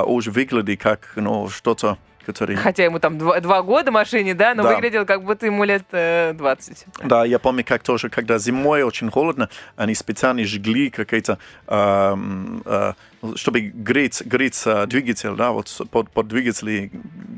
[0.06, 2.56] уже выглядели как, ну, что-то, которое...
[2.56, 4.74] Хотя ему там два, два года машине, да, но Да.
[4.74, 6.84] выглядел, как будто ему лет э, 20.
[7.04, 12.92] Да, я помню, как тоже, когда зимой очень холодно, они специально жгли какие-то, эм, э,
[13.34, 16.90] чтобы греть, греть э, двигатель, да, вот под, под двигатель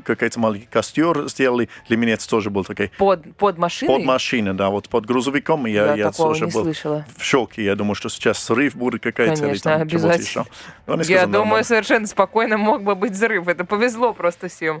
[0.05, 1.69] какой-то маленький костер сделали.
[1.87, 3.95] Для меня это тоже был такой Под, под машиной?
[3.95, 5.65] под машиной, да, вот под грузовиком.
[5.67, 7.05] Я, Я я тоже был слышала.
[7.17, 7.63] в шоке.
[7.63, 9.33] Я думаю, что сейчас срыв будет какая-то.
[9.33, 10.41] или Конечно, там чего-то обязательно.
[10.41, 10.45] еще.
[10.87, 11.63] Но Я сказали, думаю, нормально.
[11.63, 13.47] совершенно спокойно мог бы быть взрыв.
[13.47, 14.80] Это повезло просто всем.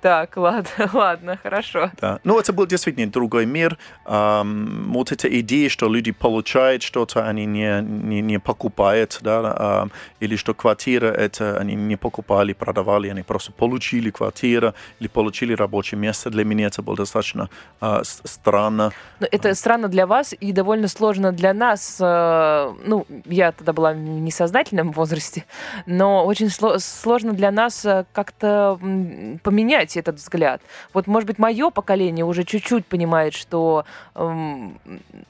[0.00, 1.90] Так, ладно, ладно, хорошо.
[2.00, 2.20] Да.
[2.24, 3.76] Ну, это был действительно другой мир.
[4.04, 9.92] Ам, вот эта идея, что люди получают что-то, они не, не, не покупают, да, ам,
[10.20, 15.98] или что квартира, это они не покупали, продавали, они просто получили квартиру или получили рабочее
[15.98, 16.30] место.
[16.30, 18.92] Для меня это было достаточно а, с- странно.
[19.20, 21.98] Но это странно для вас и довольно сложно для нас.
[22.00, 25.44] э, Ну, я тогда была в несознательном возрасте,
[25.86, 29.40] но очень сло- сложно для нас э, как-то м,
[29.88, 30.60] поменять этот взгляд.
[30.92, 34.78] Вот, может быть, мое поколение уже чуть-чуть понимает, что эм,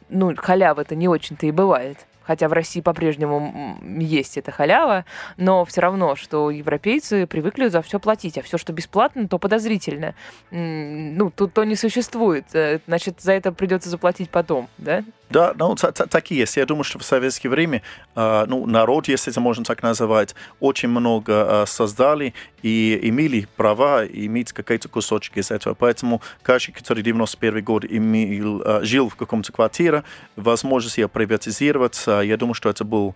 [0.09, 2.07] ну, халява это не очень-то и бывает.
[2.23, 5.05] Хотя в России по-прежнему есть эта халява,
[5.39, 10.15] но все равно, что европейцы привыкли за все платить, а все, что бесплатно, то подозрительно.
[10.51, 12.45] Ну, тут то не существует.
[12.55, 15.05] Э, Значит, за это придется заплатить потом, да?
[15.31, 16.57] Да, ну, та- та- так и есть.
[16.57, 17.83] Я думаю, что в советское время,
[18.15, 24.07] а, ну, народ, если это можно так называть, очень много а, создали и имели права
[24.07, 25.75] иметь какие-то кусочки из этого.
[25.75, 30.03] Поэтому каждый, который 91 год имел, а, жил в каком-то квартире,
[30.37, 33.15] возможность ее приватизировать, я думаю, что это был,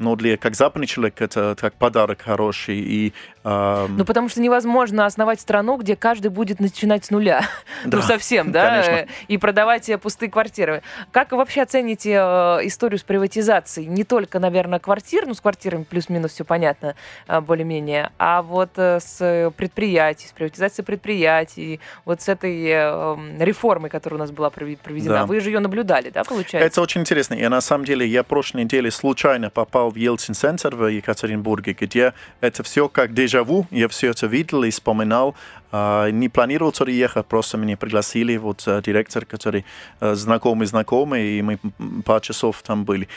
[0.00, 2.78] ну, для как западный человек, это как подарок хороший.
[2.78, 3.12] И,
[3.44, 7.42] а, Ну, потому что невозможно основать страну, где каждый будет начинать с нуля.
[7.84, 8.82] Да, ну, совсем, да?
[8.82, 8.90] конечно.
[8.92, 10.82] э, И продавать э, пустые квартиры.
[11.12, 13.86] Как вы вообще оцените э, историю с приватизацией?
[13.86, 16.94] Не только, наверное, квартир, ну, с квартирами плюс-минус все понятно,
[17.28, 23.90] э, более-менее, а вот э, с предприятий, с приватизацией предприятий, вот с этой э, реформой,
[23.90, 25.20] которая у нас была прове- проведена.
[25.20, 25.26] Да.
[25.26, 26.66] Вы же ее наблюдали, да, получается?
[26.66, 27.34] Это очень интересно.
[27.34, 32.62] И на самом деле я прошлой неделе случайно попал в Ельцин-центр в Екатеринбурге, где это
[32.62, 33.66] все как дежавю.
[33.70, 35.34] Я все это видел и вспоминал.
[35.72, 39.64] Не планировал туда ехать, просто меня пригласили, вот директор, который
[40.00, 41.58] знакомый-знакомый, и мы
[42.04, 43.08] пару часов там были.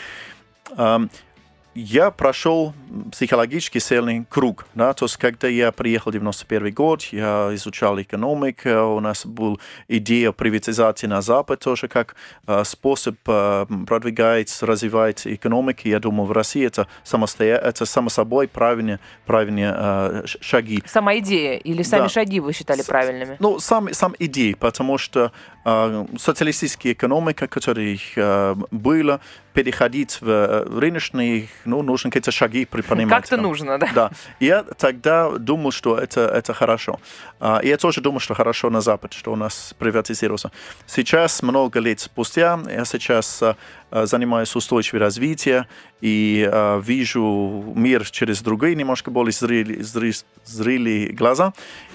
[1.76, 2.74] Я прошел
[3.12, 4.68] психологический сильный круг.
[4.76, 4.94] Да?
[4.94, 9.58] То есть, когда я приехал в 91 год, я изучал экономику, у нас была
[9.88, 15.82] идея приватизации на Запад тоже как э, способ э, продвигать, развивать экономику.
[15.86, 17.58] Я думаю, в России это, самостоя...
[17.58, 20.84] это само собой правильные, правильные э, шаги.
[20.86, 22.10] Сама идея или сами Да.
[22.10, 23.36] шаги вы считали С- правильными?
[23.40, 25.32] Ну, сам, сам идея, потому что
[25.66, 29.22] э, социалистическая экономика, которая э, была,
[29.54, 33.14] переходить в э, рыночный, ну, нужно какие-то шаги предпринимать.
[33.22, 33.90] Как-то нужно, да?
[33.94, 37.00] Да, я тогда думал, что это, это хорошо.
[37.40, 40.52] А, И я тоже думал, что хорошо на Запад, что у нас приватизировался.
[40.88, 43.56] Сейчас, много лет спустя, я сейчас а,
[43.92, 45.66] а, занимаюсь устойчивым развитием
[46.02, 46.50] и
[46.84, 50.14] вижу мир через другие, немножко более зрелые, зрелые,
[50.44, 51.54] зрелые глаза.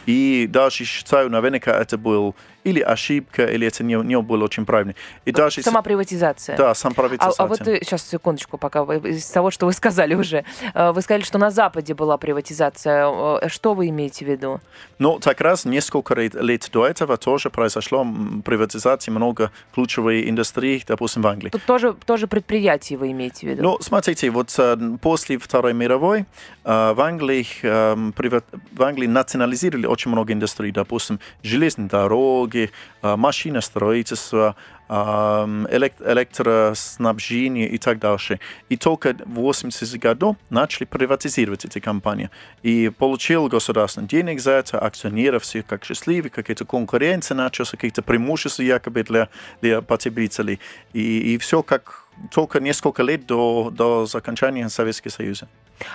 [0.08, 4.94] И даже считаю, наверняка это был или ошибка, или это не, не было очень правильно.
[5.26, 5.62] И даже...
[5.62, 6.56] Сама приватизация.
[6.56, 7.44] Да, сам А, приватизация.
[7.44, 10.44] а вот сейчас секундочку, пока вы, из того, что вы сказали уже,
[10.74, 13.06] Э, вы сказали, что на Западе была приватизация.
[13.42, 14.60] Э, Что вы имеете в виду?
[14.98, 18.06] Ну, так раз несколько лет, до этого тоже произошло
[18.44, 21.50] приватизация много ключевой индустрии, допустим, в Англии.
[21.50, 23.62] Тут тоже, тоже предприятие вы имеете в виду?
[23.62, 26.20] Ну, смотрите, вот э, после Второй мировой
[26.64, 32.70] э, в Англии, э, приват- в Англии национализировали очень много индустрий, допустим, железные дороги,
[33.02, 34.54] э, машиностроительство,
[34.88, 38.40] элек- электроснабжение и так дальше.
[38.70, 42.30] И только в 80 году начали приватизировать эти компании.
[42.62, 48.62] И получил государство денег за это, акционеров все как счастливы, какая-то конкуренция началась, какие-то преимущества
[48.62, 49.28] якобы для,
[49.60, 50.58] для потребителей.
[50.94, 55.48] И, и все как только несколько лет до, до окончания Советского Союза.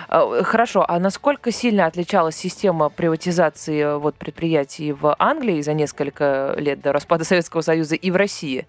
[0.08, 6.56] А, Хорошо, а насколько сильно отличалась система приватизации э, вот, предприятий в Англии за несколько
[6.58, 8.68] лет до распада Советского Союза и в России?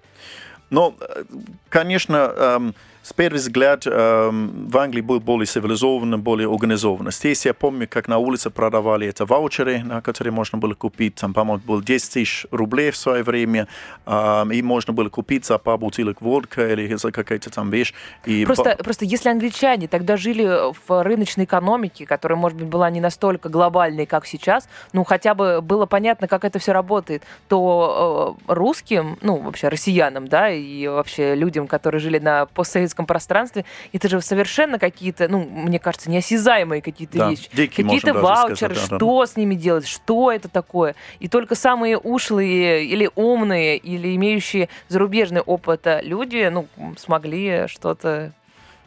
[0.71, 1.25] Но, э,
[1.69, 7.11] конечно, эм, с первого взгляда эм, в Англии был более цивилизованно, более организованно.
[7.11, 11.17] Здесь я помню, как на улице продавали это ваучеры, на которые можно было купить.
[11.17, 13.69] Там, по-моему, было 10 тысяч рублей в свое время,
[14.11, 17.93] и можно было купить за пару бутылок водка или за какая-то там вещь.
[18.25, 23.01] И Просто, просто если англичане тогда жили в рыночной экономике, которая, может быть, была не
[23.01, 28.55] настолько глобальной, как сейчас, ну, хотя бы было понятно, как это все работает, то э,
[28.55, 34.21] русским, ну, вообще россиянам, да, и вообще людям, которые жили на постсоветском пространстве, это же
[34.21, 37.49] совершенно какие-то, ну, мне кажется, неосязаемые какие-то Да, вещи.
[37.51, 38.97] Какие-то ваучеры, сказать, да, да.
[38.99, 40.95] что с ними делать, что это такое.
[41.19, 48.33] И только самые ушлые или умные, или имеющие зарубежный опыт э, люди, ну, смогли что-то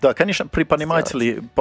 [0.02, 0.48] Да, конечно,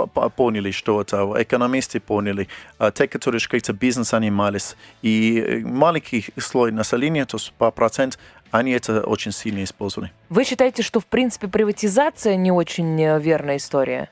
[0.06, 6.26] по- поняли, что это, экономисты поняли, а те, которые какой-то бизнес занимались, и э, маленький
[6.38, 8.18] слой населения, то есть по процент,
[8.50, 10.12] они это очень сильно использовали.
[10.28, 14.10] Вы считаете, что, в принципе, приватизация не очень э, верная история?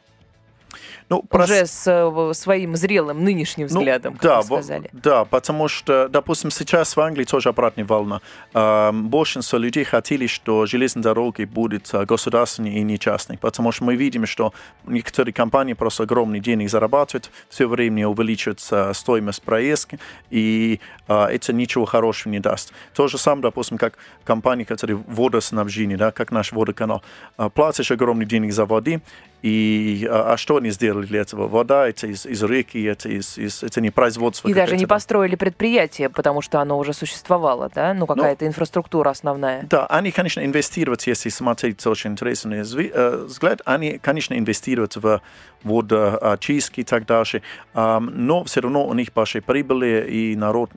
[1.11, 4.90] Ну, прос- Уже с э, своим зрелым нынешним Ну, взглядом, как да, вы сказали.
[4.93, 8.21] да, потому что, допустим, сейчас в Англии тоже обратная волна.
[8.55, 13.85] Эм, Большинство людей хотели, что железные дороги будут э, государственные и не частные, потому что
[13.85, 14.55] мы видим, что
[14.87, 19.99] некоторые компании просто огромные деньги зарабатывают, все время увеличивается стоимость проезда,
[20.31, 22.73] и э, это ничего хорошего не даст.
[22.95, 27.03] То же самое, допустим, как компании, которые водоснабжение, да, как наш водоканал.
[27.37, 29.03] Э, Платишь огромные деньги за воды,
[29.43, 31.48] и а что они сделали для этого?
[31.48, 34.48] Вода это из, из реки, это, из, из- это не производство.
[34.48, 34.94] И даже не да.
[34.94, 37.94] построили предприятие, потому что оно уже существовало, да?
[37.94, 39.66] Ну, какая-то инфраструктура основная.
[39.68, 45.20] Да, они, конечно, инвестировать, если смотреть очень интересный э, взгляд, они, конечно, инвестируют в
[45.64, 47.42] водоочистки и так дальше,
[47.74, 50.70] но все равно у них большие прибыли, и народ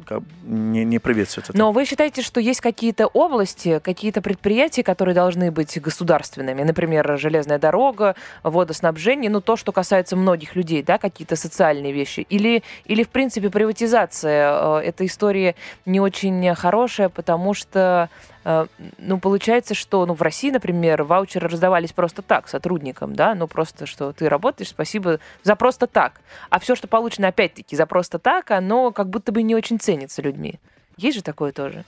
[0.43, 1.57] не, не приветствует это.
[1.57, 6.63] Но вы считаете, что есть какие-то области, какие-то предприятия, которые должны быть государственными?
[6.63, 12.25] Например, железная дорога, водоснабжение, ну, то, что касается многих людей, да, какие-то социальные вещи?
[12.29, 14.79] Или, или в принципе, приватизация?
[14.79, 18.09] э, Эта история не очень хорошая, потому что
[18.97, 23.85] ну, получается, что ну, в России, например, ваучеры раздавались просто так сотрудникам, да, ну, просто,
[23.85, 26.21] что ты работаешь, спасибо за просто так.
[26.49, 30.21] А все, что получено, опять-таки, за просто так, оно как будто бы не очень ценится
[30.21, 30.59] людьми.
[30.95, 31.83] Есть же такое тоже?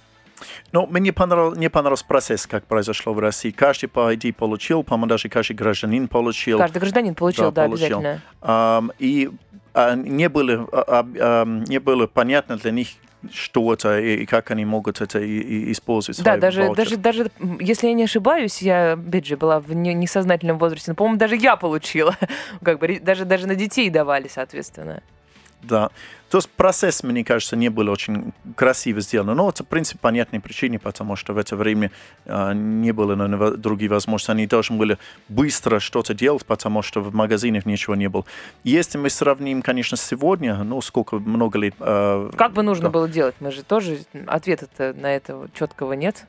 [0.71, 3.51] Но мне понравился, не понравился процесс, как произошло в России.
[3.51, 6.57] Каждый, по идее, получил, по-моему, даже каждый гражданин получил.
[6.57, 7.99] Каждый гражданин получил, да, Да, получил.
[7.99, 8.21] обязательно.
[8.41, 9.29] Ам, и
[9.73, 12.89] а, не, было, а, не было понятно для них,
[13.31, 15.19] что это и, как они могут это
[15.71, 16.21] использовать.
[16.23, 20.57] Да, даже, даже, даже, если я не ошибаюсь, я, опять же, была в не- несознательном
[20.57, 22.15] возрасте, но, по-моему, даже я получила.
[22.63, 25.01] Как бы даже, даже на детей давали, соответственно.
[25.61, 25.89] Да.
[26.29, 29.35] То есть процесс, мне кажется, не был очень красиво сделан.
[29.35, 31.91] Но это, в принципе, понятной причине, потому что в это время
[32.25, 34.31] э, не было наверное, других возможностей.
[34.31, 38.25] Они должны были быстро что-то делать, потому что в магазинах ничего не было.
[38.63, 41.73] Если мы сравним, конечно, сегодня, ну, сколько, много лет...
[41.79, 42.89] Э, как бы нужно да.
[42.91, 43.35] было делать?
[43.39, 43.99] Мы же тоже...
[44.27, 46.25] Ответа на это четкого нет.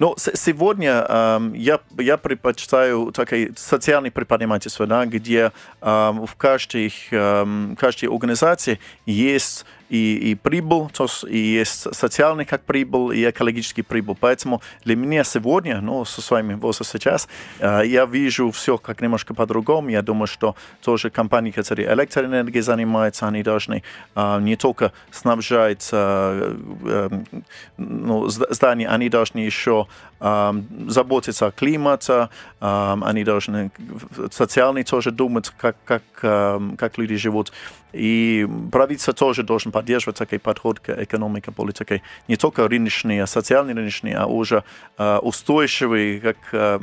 [0.00, 7.74] Но сегодня э, я, я предпочитаю такое социальное предпринимательство, да, где э, в каждой, э,
[7.78, 13.82] каждой организации есть и, и прибыль, то есть и есть социальный как прибыль, и экологический
[13.82, 14.16] прибыль.
[14.18, 19.34] Поэтому для меня сегодня, ну, со своими возрастом сейчас, э, я вижу все как немножко
[19.34, 19.88] по-другому.
[19.88, 23.82] Я думаю, что тоже компании, которые электроэнергией занимаются, они должны
[24.14, 27.10] э, не только снабжать э,
[27.76, 29.86] ну, здания, они должны еще
[30.20, 32.28] заботиться о климате,
[32.60, 33.70] они должны
[34.30, 37.52] социально тоже думать, как, как, как люди живут.
[37.92, 42.02] И правительство тоже должен поддерживать такой подход к экономике, политике.
[42.28, 44.62] Не только рыночный, а социальный рыночный, а уже
[44.98, 46.78] э, устойчивый как э,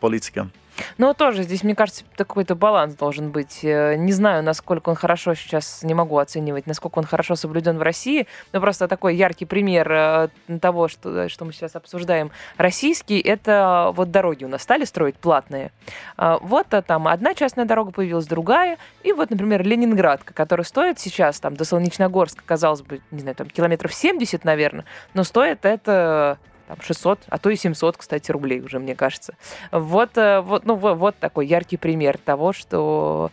[0.00, 0.50] политика.
[0.98, 3.60] Но тоже здесь, мне кажется, какой-то баланс должен быть.
[3.62, 7.82] Э, не знаю, насколько он хорошо сейчас, не могу оценивать, насколько он хорошо соблюден в
[7.82, 10.28] России, но просто такой яркий пример э,
[10.60, 15.70] того, что, что мы сейчас обсуждаем, российский, это вот дороги у нас стали строить платные.
[16.16, 21.40] Вот а там одна частная дорога появилась, другая, и вот, например, Ленинградка, которая стоит сейчас
[21.40, 26.76] там до Солнечногорска, казалось бы, не знаю, там километров 70, наверное, но стоит это там
[26.80, 29.34] 600, а то и 700, кстати, рублей уже, мне кажется.
[29.70, 33.30] Вот, э, вот, ну, вот такой яркий пример того, что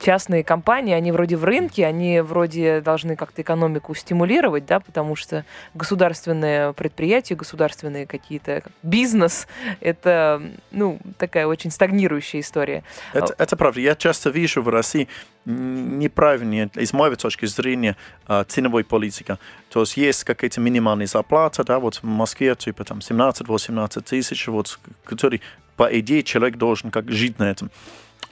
[0.00, 5.44] частные компании, они вроде в рынке, они вроде должны как-то экономику стимулировать, да, потому что
[5.74, 9.48] государственные предприятия, государственные какие-то бизнес,
[9.80, 12.84] это, ну, такая очень стагнирующая история.
[13.12, 13.80] Это, это правда.
[13.80, 15.08] Я часто вижу в России
[15.44, 19.40] неправильнее, из моей точки зрения, а, ценовой политика.
[19.68, 24.78] То есть есть какие-то минимальные зарплаты, да, вот в Москве типа там 17-18 тысяч, вот,
[25.04, 25.42] который,
[25.76, 27.72] по идее, человек должен как жить на этом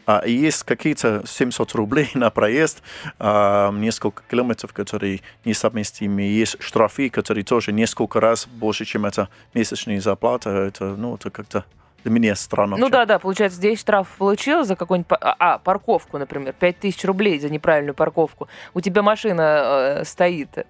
[0.07, 2.83] а есть какие-то 700 рублей на проезд,
[3.19, 6.23] а, несколько километров, которые несовместимы.
[6.23, 10.51] Есть штрафы, которые тоже несколько раз больше, чем это месячная зарплата.
[10.51, 11.65] Это, ну, это как-то
[12.03, 12.77] для меня странно.
[12.77, 15.11] Ну да, да, получается, здесь штраф получил за какую-нибудь...
[15.21, 18.49] А, а, парковку, например, 5000 рублей за неправильную парковку.
[18.75, 20.67] У тебя машина э, стоит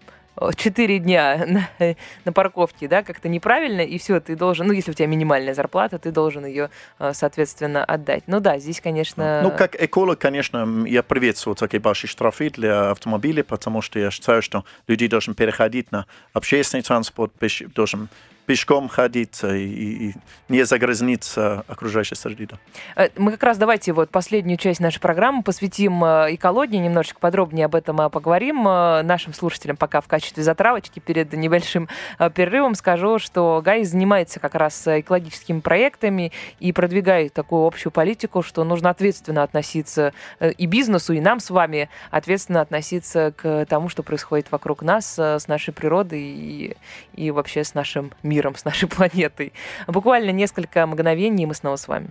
[0.56, 4.94] четыре дня на, на парковке, да, как-то неправильно, и все, ты должен, ну, если у
[4.94, 8.24] тебя минимальная зарплата, ты должен ее, э, соответственно, отдать.
[8.26, 9.40] Ну да, здесь, конечно...
[9.42, 14.42] Ну, как эколог, конечно, я приветствую такие большие штрафы для автомобилей, потому что я считаю,
[14.42, 17.32] что люди должны переходить на общественный транспорт,
[17.74, 18.08] должен
[18.46, 20.14] пешком ходить и, и
[20.48, 22.48] не загрязниться окружающей среды.
[22.96, 27.66] Э, мы как раз давайте вот последнюю часть нашей программы посвятим э, экологии, немножечко подробнее
[27.66, 28.64] об этом э, поговорим.
[28.64, 31.88] Нашим слушателям пока в качестве затравочки перед небольшим
[32.34, 38.64] перерывом скажу, что Гай занимается как раз экологическими проектами и продвигает такую общую политику, что
[38.64, 44.50] нужно ответственно относиться и бизнесу, и нам с вами ответственно относиться к тому, что происходит
[44.50, 46.76] вокруг нас, с нашей природой и,
[47.14, 49.52] и вообще с нашим миром миром, с нашей планетой.
[49.86, 52.10] Буквально несколько мгновений, и мы снова с вами.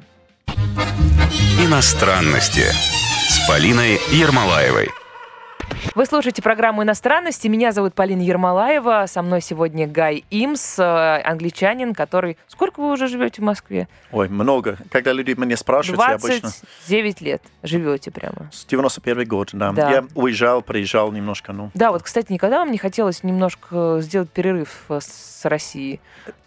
[1.60, 2.66] Иностранности
[3.30, 4.90] с Полиной Ермолаевой.
[5.96, 7.48] Вы слушаете программу «Иностранности».
[7.48, 9.06] Меня зовут Полина Ермолаева.
[9.08, 12.38] Со мной сегодня Гай Имс, э, англичанин, который...
[12.48, 13.88] Сколько вы уже живете в Москве?
[14.12, 14.78] Ой, много.
[14.92, 16.68] Когда люди меня спрашивают, 29 я обычно...
[16.88, 18.50] 9 лет живете прямо.
[18.52, 19.72] С 91 год, да.
[19.72, 19.92] Да.
[19.92, 21.72] Я уезжал, приезжал немножко, ну.
[21.74, 26.00] Да, вот, кстати, никогда вам не хотелось немножко сделать перерыв э, с Россией?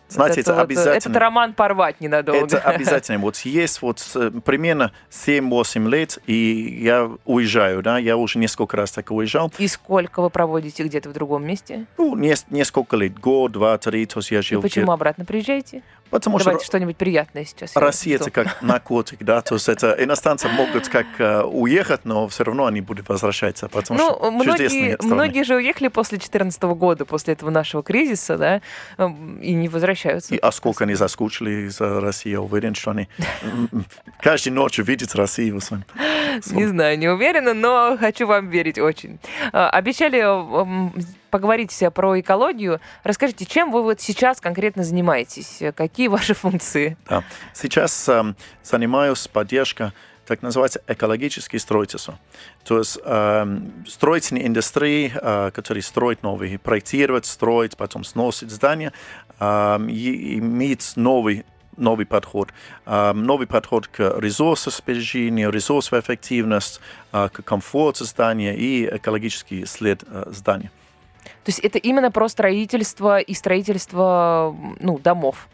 [0.08, 1.12] Знаете, это, это обязательно.
[1.12, 2.44] Этот роман порвать ненадолго.
[2.46, 3.18] Это обязательно.
[3.18, 8.92] Вот есть вот э, примерно 7-8 лет, и я уезжаю, да, я уже несколько раз
[8.92, 9.52] так уезжал.
[9.58, 11.86] И сколько вы проводите где-то в другом месте?
[11.98, 14.60] Ну, несколько лет, год, два, три, то есть я жил.
[14.60, 15.82] И почему обратно приезжаете?
[16.10, 17.74] Потому Давайте что что-нибудь приятное сейчас.
[17.74, 22.44] Россия это как наркотик, да, то есть это иностранцы могут как э, уехать, но все
[22.44, 27.34] равно они будут возвращаться, потому ну, что многие, многие же уехали после 2014 года, после
[27.34, 28.62] этого нашего кризиса, да,
[29.40, 30.34] и не возвращаются.
[30.34, 33.08] И, а сколько они заскучили за Россию, уверен, что они
[34.20, 35.60] каждую ночь видят Россию.
[36.50, 39.18] Не знаю, не уверена, но хочу вам верить очень.
[39.52, 40.20] Э, обещали
[41.34, 42.80] поговорить про экологию.
[43.02, 45.64] Расскажите, чем вы вот сейчас конкретно занимаетесь?
[45.74, 46.96] Какие ваши функции?
[47.08, 47.24] Да.
[47.52, 49.90] Сейчас э, занимаюсь поддержкой
[50.26, 52.20] так называется экологическое строительство.
[52.62, 53.58] То есть э,
[53.88, 58.92] строительные индустрии, э, которые строят новые, проектировать, строить, потом сносить здания,
[59.40, 61.44] э, и иметь новый
[61.76, 62.50] новый подход.
[62.86, 66.80] А, Новый подход к ресурсосбережению, ресурсовая эффективность,
[67.10, 70.70] а, к комфорту здания и экологический след а, здания.
[71.44, 75.48] То есть это именно про строительство и строительство ну, домов.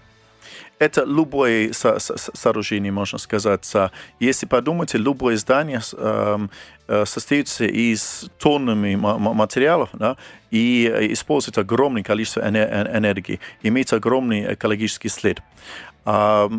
[0.78, 3.70] Это любое со- со- сооружение, можно сказать.
[4.18, 6.50] Если подумать, любое здание эм,
[6.88, 10.16] э, состоится из тоннами ма- ма- материалов да,
[10.50, 15.40] и э, использует огромное количество эне- э- энергии, имеет огромный экологический след.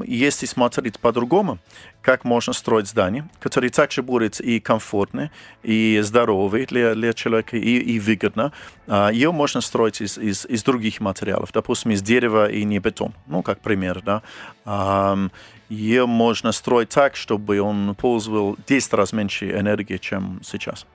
[0.05, 1.57] Если смотреть по-другому,
[2.02, 5.32] как можно строить здание, которое также будет и комфортно,
[5.64, 8.52] и здоровый для, для человека, и, и выгодно,
[8.88, 13.14] а, ее можно строить из, из, из других материалов, допустим, из дерева и не бетон,
[13.28, 15.30] ну, как пример, да.
[15.70, 20.86] Ее можно строить так, чтобы он пользовал 10 раз меньше энергии, чем сейчас.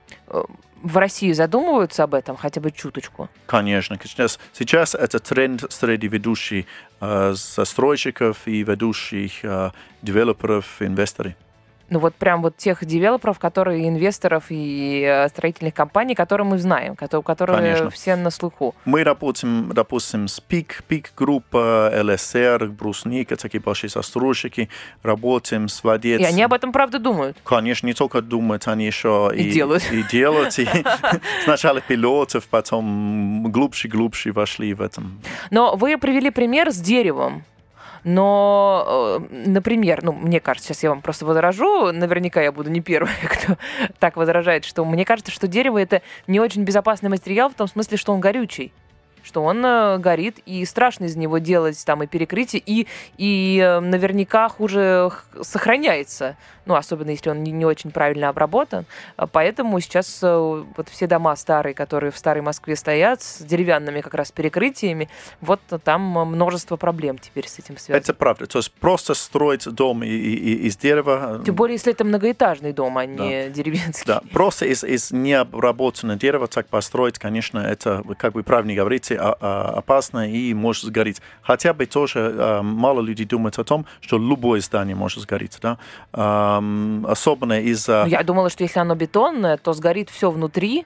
[0.83, 3.29] В России задумываются об этом хотя бы чуточку?
[3.45, 6.65] Конечно, сейчас, сейчас это тренд среди ведущих
[7.01, 9.71] э, застройщиков и ведущих э,
[10.01, 11.33] девелоперов, инвесторов.
[11.89, 16.95] Ну вот прям вот тех девелоперов, которые инвесторов и э, строительных компаний, которые мы знаем,
[16.95, 18.75] которые, которые все на слуху.
[18.85, 24.69] Мы работаем, допустим, с ПИК, ПИК-группа, ЛСР, Брусника, такие большие застройщики,
[25.01, 26.27] работаем с владельцами.
[26.27, 27.37] И они об этом правда думают.
[27.43, 29.89] Конечно, не только думают, они еще И делают.
[29.91, 30.59] И делают.
[30.59, 30.67] И
[31.45, 35.21] сначала пилотов, потом глубже-глубже вошли в этом.
[35.51, 37.43] Но вы привели пример с деревом.
[38.09, 42.79] Но, э, например, ну, мне кажется, сейчас я вам просто возражу, наверняка я буду не
[42.79, 43.57] первой, кто
[43.99, 47.97] так возражает, что мне кажется, что дерево это не очень безопасный материал в том смысле,
[47.97, 48.71] что он горючий
[49.23, 52.87] что он э, горит, и страшно из него делать там и перекрытие, и,
[53.17, 55.09] и э, наверняка хуже
[55.41, 58.85] сохраняется, ну, особенно если он не, не очень правильно обработан.
[59.15, 64.01] А Поэтому сейчас э, вот все дома старые, которые в старой Москве стоят, с деревянными
[64.01, 65.09] как раз перекрытиями,
[65.41, 68.01] вот там множество проблем теперь с этим связано.
[68.01, 68.47] Это правда.
[68.47, 71.41] То есть просто строить дом и- и- из дерева...
[71.45, 74.05] Тем более, если это многоэтажный дом, а не деревенский.
[74.05, 80.31] Да, просто из, из необработанного дерева так построить, конечно, это, как вы правильно говорите, опасно
[80.31, 81.21] и может сгореть.
[81.41, 85.77] Хотя бы тоже а, мало людей думают о том, что любое здание может сгореть, да.
[86.11, 88.03] Особенно из-за...
[88.05, 90.85] Ну, Я думала, что если оно бетонное, то сгорит все внутри,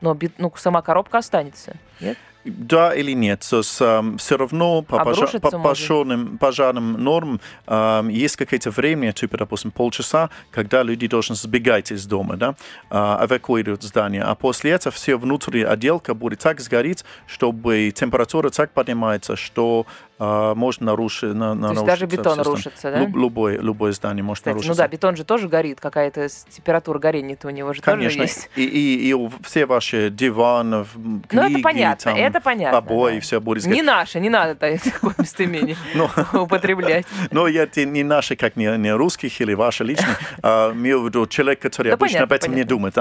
[0.00, 1.76] но бет- ну, сама коробка останется.
[2.00, 2.16] Нет?
[2.56, 8.08] Да или нет, то есть, все равно по, пожа- Обрушится по пожарным, пожарным нормам ам,
[8.08, 12.54] есть какое-то время, типа, допустим, полчаса, когда люди должны сбегать из дома, да,
[12.90, 18.72] а, эвакуировать здание, а после этого все внутренняя отделка будет так сгореть, чтобы температура так
[18.72, 19.86] поднимается, что
[20.18, 21.34] а, можно нарушить...
[21.34, 22.98] На, на- То есть даже бетон рушится, да?
[23.00, 24.82] Люб- любое, здание может Кстати, ну нарушиться.
[24.82, 28.50] да, бетон же тоже горит, какая-то температура горения-то у него же Конечно, тоже есть.
[28.56, 32.78] и, и, и все ваши диваны, Ну, книги, это понятно, там, это понятно.
[32.78, 33.20] обои, да.
[33.20, 36.08] все будет Не наше, не надо та- такое местоимение Ну,
[36.42, 37.06] употреблять.
[37.30, 41.60] Но это не наши, как не, русских или ваши личные, а имею в виду человек,
[41.60, 42.96] который обычно об этом не думает.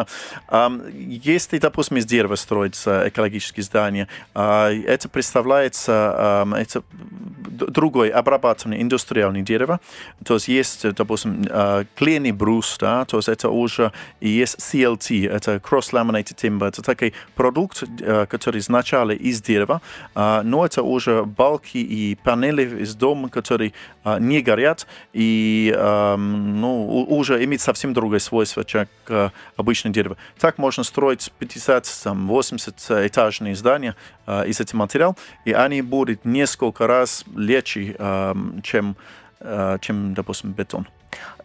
[0.93, 9.41] Если, допустим, из дерева строится экологические здания, а, это представляется это д- другое обрабатывание индустриальное
[9.41, 9.80] дерево.
[10.26, 13.91] То есть есть, допустим, а, клееный брус, да, то есть это уже
[14.22, 19.82] есть CLT, это Cross-Laminated Timber, это такой продукт, э, который сначала из дерева,
[20.16, 23.74] но это уже балки и панели из дома, которые
[24.20, 28.88] не горят и ам, ну, уже имеют совсем другое свойство, чем
[29.55, 30.18] обычное дерево.
[30.39, 33.95] Так можно строить 50-80 этажные здания
[34.45, 36.97] из этого материала, и они будут несколько раз
[37.36, 38.95] легче, ам, чем,
[39.39, 40.88] а, чем, допустим, бетон.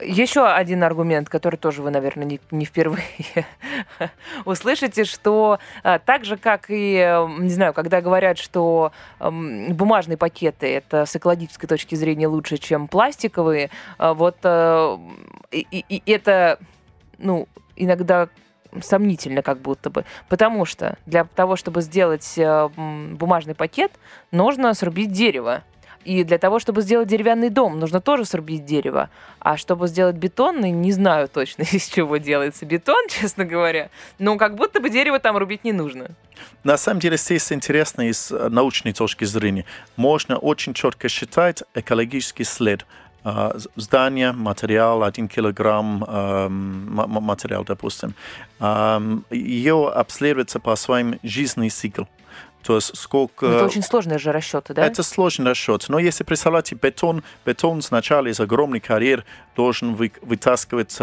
[0.01, 3.05] Еще один аргумент, который тоже вы, наверное, не, не впервые
[4.45, 10.17] услышите, что а, так же, как и, э, не знаю, когда говорят, что эм, бумажные
[10.17, 14.99] пакеты это с экологической точки зрения лучше, чем пластиковые, а, вот э,
[15.53, 16.59] и, и- и это,
[17.19, 18.29] ну, иногда
[18.81, 20.05] сомнительно как будто бы.
[20.29, 22.69] Потому что для того, чтобы сделать э,
[23.13, 23.93] бумажный пакет,
[24.31, 25.63] нужно срубить дерево.
[26.05, 29.09] И для того, чтобы сделать деревянный дом, нужно тоже срубить дерево.
[29.39, 33.91] А чтобы сделать бетонный, не знаю точно, из чего делается бетон, честно говоря.
[34.19, 36.11] Но как будто бы дерево там рубить не нужно.
[36.65, 39.65] На самом деле здесь интересно из э, научной точки зрения.
[39.97, 42.85] Можно очень четко считать экологический след
[43.25, 48.15] а, з- здания, материал, один килограмм ма- ма- материал, допустим.
[48.61, 52.03] Ам, Ее обследуется по своим жизненный цикл.
[52.63, 53.47] То есть сколько...
[53.47, 54.87] Ну, Это очень сложные же расчеты, да?
[54.87, 55.87] Это сложный расчет.
[55.89, 59.25] Но если представляете бетон, бетон сначала из огромной карьер
[59.57, 60.97] должен вы, вытаскивать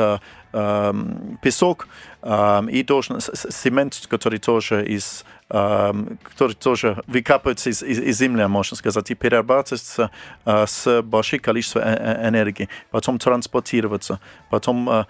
[0.54, 1.88] эм, песок
[2.22, 8.78] эм, и должен цемент, который тоже из который тоже выкапывается из, из, из земли, можно
[8.78, 10.12] сказать, и перерабатывается
[10.46, 14.20] с большим количеством энергии, потом транспортироваться,
[14.52, 15.06] потом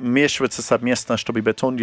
[0.00, 1.76] мешиваться совместно, чтобы бетон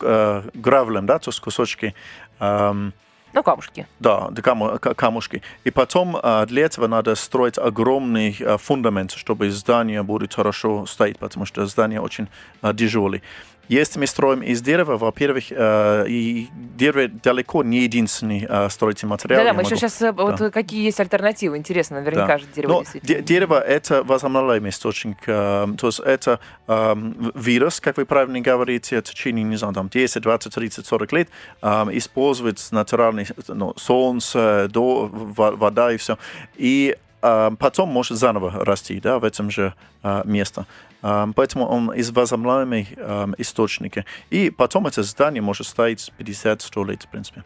[0.00, 1.94] э, гравлем, да, то есть кусочки
[2.40, 3.86] Ну, камушки.
[3.98, 5.42] да, каму- ка- камушки.
[5.64, 11.44] И потом для этого надо строить огромный а, фундамент, чтобы здание будет хорошо стоять, потому
[11.46, 12.28] что здание очень
[12.76, 13.22] тяжелое.
[13.68, 19.38] Если мы строим из дерева, во-первых, а, и дерево далеко не единственный а, строительный материал.
[19.38, 22.38] Да-да, я мы еще сейчас, вот какие есть альтернативы, интересно, наверняка Да.
[22.38, 25.16] же дерево Но де- дерево– это возобновляемый источник.
[25.26, 26.94] э, То есть это э,
[27.34, 31.28] вирус, как вы правильно говорите, в течение, не знаю, там 10, 20, 30, 40 лет
[31.62, 36.18] э, использует натуральный ну, солнце, до, во- вода и все.
[36.56, 40.66] И э, потом может заново расти да, в этом же э, месте.
[41.04, 42.92] Поэтому он из возобновляемых
[43.38, 44.06] источника.
[44.30, 47.44] И потом это здание может стоять 50-100 лет, в принципе.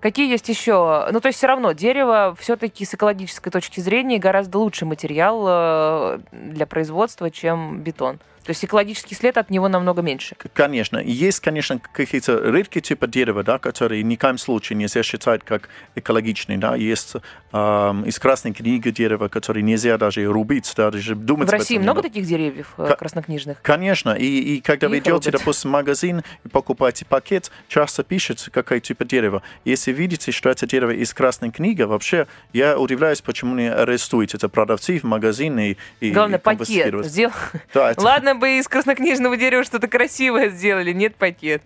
[0.00, 1.08] Какие есть еще?
[1.12, 6.18] Ну, то есть все равно дерево все-таки с экологической точки зрения гораздо лучший материал э,
[6.32, 8.18] для производства, чем бетон.
[8.44, 10.34] То есть экологический след от него намного меньше.
[10.34, 10.98] К- Конечно.
[10.98, 15.44] И Есть, конечно, какие-то редкие типы дерева, да, которые ни в коем случае нельзя считать
[15.44, 16.58] как экологичные.
[16.58, 16.74] Да.
[16.74, 17.14] Есть
[17.52, 21.84] эм, из Красной книги дерева, которые нельзя даже рубить, да, даже думать В России этом
[21.84, 23.60] много таких деревьев э, Ка- краснокнижных?
[23.62, 25.32] Конечно, и, и когда вы Их идете, рубят.
[25.40, 29.42] допустим, в магазин и покупаете пакет, часто пишет, какой тип дерева.
[29.64, 34.48] Если видите, что это дерево из красной книги, вообще я удивляюсь, почему не арестуете это
[34.48, 37.32] продавцы в магазине и, Главное, и пакет сделал.
[37.74, 41.62] Да, это- Ладно бы из краснокнижного дерева что-то красивое сделали, нет пакет.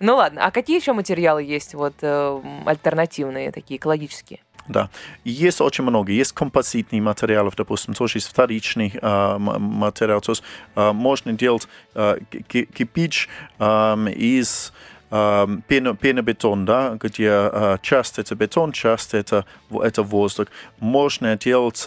[0.00, 4.40] Ну ладно, а какие еще материалы есть вот э, альтернативные, такие экологические?
[4.68, 4.90] Да.
[5.24, 6.12] Есть очень много.
[6.12, 10.20] Есть композитные материалы, допустим, тоже есть вторичный а, м- материал.
[10.20, 10.42] То есть
[10.74, 14.72] а, можно делать ки- кирпич ам, из
[15.10, 20.48] пенобетон, да, где часть это бетон, часть это, это воздух.
[20.80, 21.78] Можно делать,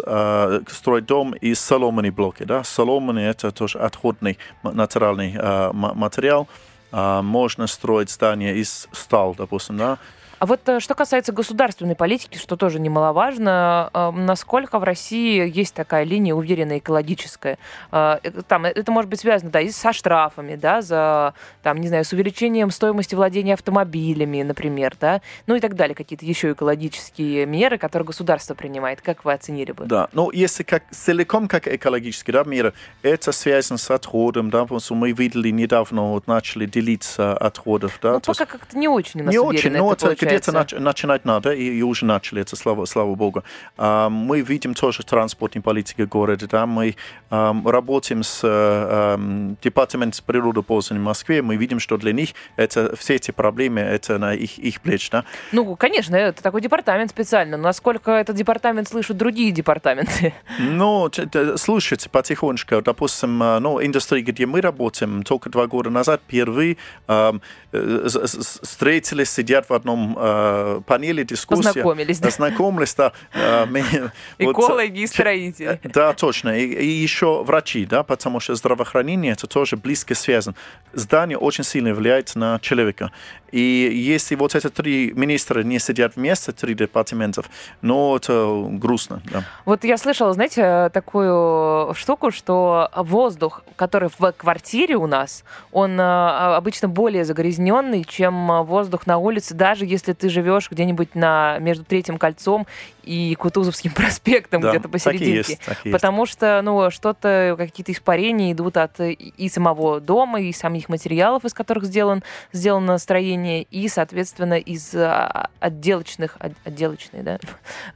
[0.69, 2.43] строить дом из соломенной блоки.
[2.43, 2.63] Да.
[2.63, 6.47] Соломенный это тоже отходный натуральный ма- материал.
[6.91, 9.97] Можно строить здание из стал, допустим, да.
[10.42, 15.76] А вот э, что касается государственной политики, что тоже немаловажно, э, насколько в России есть
[15.76, 17.60] такая линия уверенная экологическая?
[17.92, 18.18] Э,
[18.48, 22.12] Там, это может быть связано, да, и со штрафами, да, за, там, не знаю, с
[22.12, 28.08] увеличением стоимости владения автомобилями, например, да, ну и так далее, какие-то еще экологические меры, которые
[28.08, 29.02] государство принимает.
[29.02, 29.86] Как вы оценили бы?
[29.86, 32.74] Да, ну если как целиком как экологический да, мир,
[33.04, 38.14] это связано с отходом, да, потому что мы видели недавно, вот начали делиться отходов, да.
[38.14, 40.80] Ну, пока как-то не очень у нас не очень, уверенно но это это где-то нач-
[40.80, 43.44] начинать надо, и, и уже начали это, слава, слава богу.
[43.78, 46.96] А, мы видим тоже транспортной политики города, да, мы
[47.30, 52.96] ам, работаем с э, ам, департаментом природопользования в Москве, мы видим, что для них это,
[52.96, 55.24] все эти проблемы, это на их, их плеч, да.
[55.52, 57.58] Ну, конечно, это такой департамент специально.
[57.58, 60.34] Но насколько этот департамент слышат другие департаменты?
[60.60, 61.10] Ну,
[61.58, 66.78] слушайте, потихонечку, допустим, э, ну, индустрия, где мы работаем, только два года назад впервые
[67.08, 67.34] э,
[67.72, 71.63] встретились, сидят в одном э, панели дискуссии.
[71.63, 72.30] Познакомились, да.
[72.30, 73.11] Знакомились, да.
[73.34, 73.84] э, мы-
[74.39, 75.80] вот, Экологи и э, строители.
[75.84, 76.57] Да, точно.
[76.57, 80.55] И, и еще врачи, да, потому что здравоохранение это тоже близко связано.
[80.93, 83.11] Здание очень сильно влияет на человека.
[83.51, 87.49] И если вот эти три министра не сидят вместе, три департаментов,
[87.82, 89.43] ну, это грустно, да.
[89.65, 96.55] Вот я слышала, знаете, такую штуку, что воздух, который в квартире у нас, он а,
[96.55, 102.18] обычно более загрязненный, чем воздух на улице, даже если ты живешь где-нибудь на, между Третьим
[102.18, 102.68] кольцом
[103.04, 105.34] и Кутузовским проспектом, Да, где-то посерединке.
[105.38, 105.54] есть, и
[105.89, 105.91] есть.
[105.91, 111.54] Потому что, ну, что-то, какие-то испарения идут от и- самого дома, и самих материалов, из
[111.54, 112.24] которых сделан,
[112.54, 117.39] сделано строение, и, соответственно, из а, отделочных, от- отделочных, да,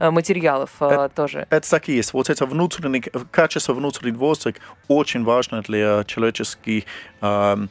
[0.10, 1.46] материалов а, тоже.
[1.50, 2.12] Это так и есть.
[2.12, 3.00] Вот это внутренний,
[3.30, 6.84] качество внутреннего воздуха очень важно для человеческих
[7.20, 7.70] эм,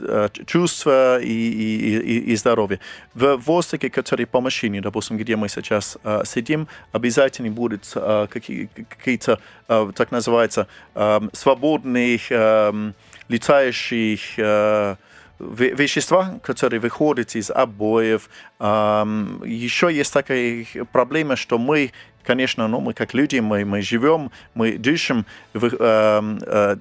[0.00, 2.78] э, чувства и, и, и, и здоровья.
[3.14, 8.68] В воздухе, который по машине, допустим, где мы сейчас э, сидим, обязательно будут э, какие-
[8.88, 12.94] какие-то, э, так называется, эм, свободные эм,
[13.28, 14.96] летающих э,
[15.38, 18.28] ве- вещества, которые выходят из обоев.
[18.58, 21.92] Ам, Еще есть такая проблема, что мы,
[22.24, 26.76] конечно, ну, мы как люди, мы, мы живем, мы дышим в, эм, э,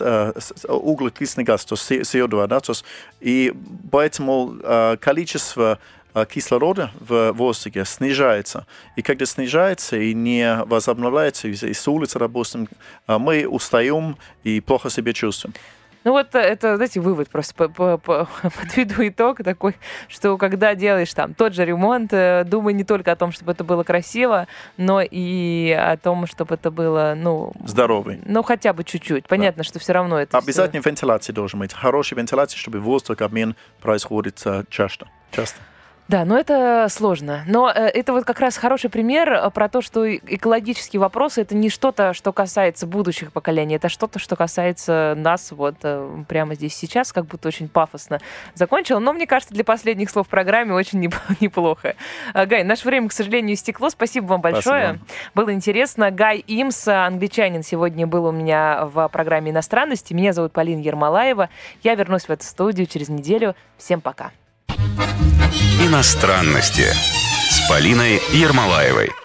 [0.00, 0.32] э,
[0.68, 2.72] углекислый газ, то есть CO2, да, то
[3.20, 3.52] и
[3.90, 4.56] поэтому
[5.00, 5.78] количество
[6.28, 8.66] кислорода в воздухе снижается.
[8.96, 12.68] И когда снижается и не возобновляется из, из улицы, допустим,
[13.06, 15.54] э, мы устаем и плохо себя чувствуем.
[16.04, 19.76] Ну вот э, это, знаете, вывод просто по- по- по- подведу итог такой,
[20.08, 23.62] что когда делаешь там тот же ремонт, э, думай не только о том, чтобы это
[23.64, 27.52] было красиво, но и о том, чтобы это было, ну...
[27.64, 28.20] Здоровый.
[28.26, 29.28] Ну, хотя бы чуть-чуть.
[29.28, 31.72] Понятно, что все равно это Обязательно вентиляция должен быть.
[31.72, 35.06] Хорошая вентиляция, чтобы воздухообмен происходит э, часто.
[35.30, 35.60] часто.
[36.12, 37.42] Да, но это сложно.
[37.46, 41.54] Но э, это вот как раз хороший пример э, про то, что экологические вопросы это
[41.54, 46.76] не что-то, что касается будущих поколений, это что-то, что касается нас вот э, прямо здесь
[46.76, 48.20] сейчас, как будто очень пафосно
[48.52, 49.00] закончил.
[49.00, 51.96] Но мне кажется, для последних слов в программе очень неп- неплохо.
[52.34, 53.88] Гай, наше время, к сожалению, истекло.
[53.88, 54.98] Спасибо вам большое.
[54.98, 55.06] Спасибо.
[55.34, 56.10] Было интересно.
[56.10, 60.12] Гай Имс, англичанин, сегодня был у меня в программе иностранности.
[60.12, 61.48] Меня зовут Полина Ермолаева.
[61.82, 63.56] Я вернусь в эту студию через неделю.
[63.78, 64.30] Всем пока.
[65.84, 66.86] Иностранности
[67.50, 69.21] с Полиной Ермолаевой.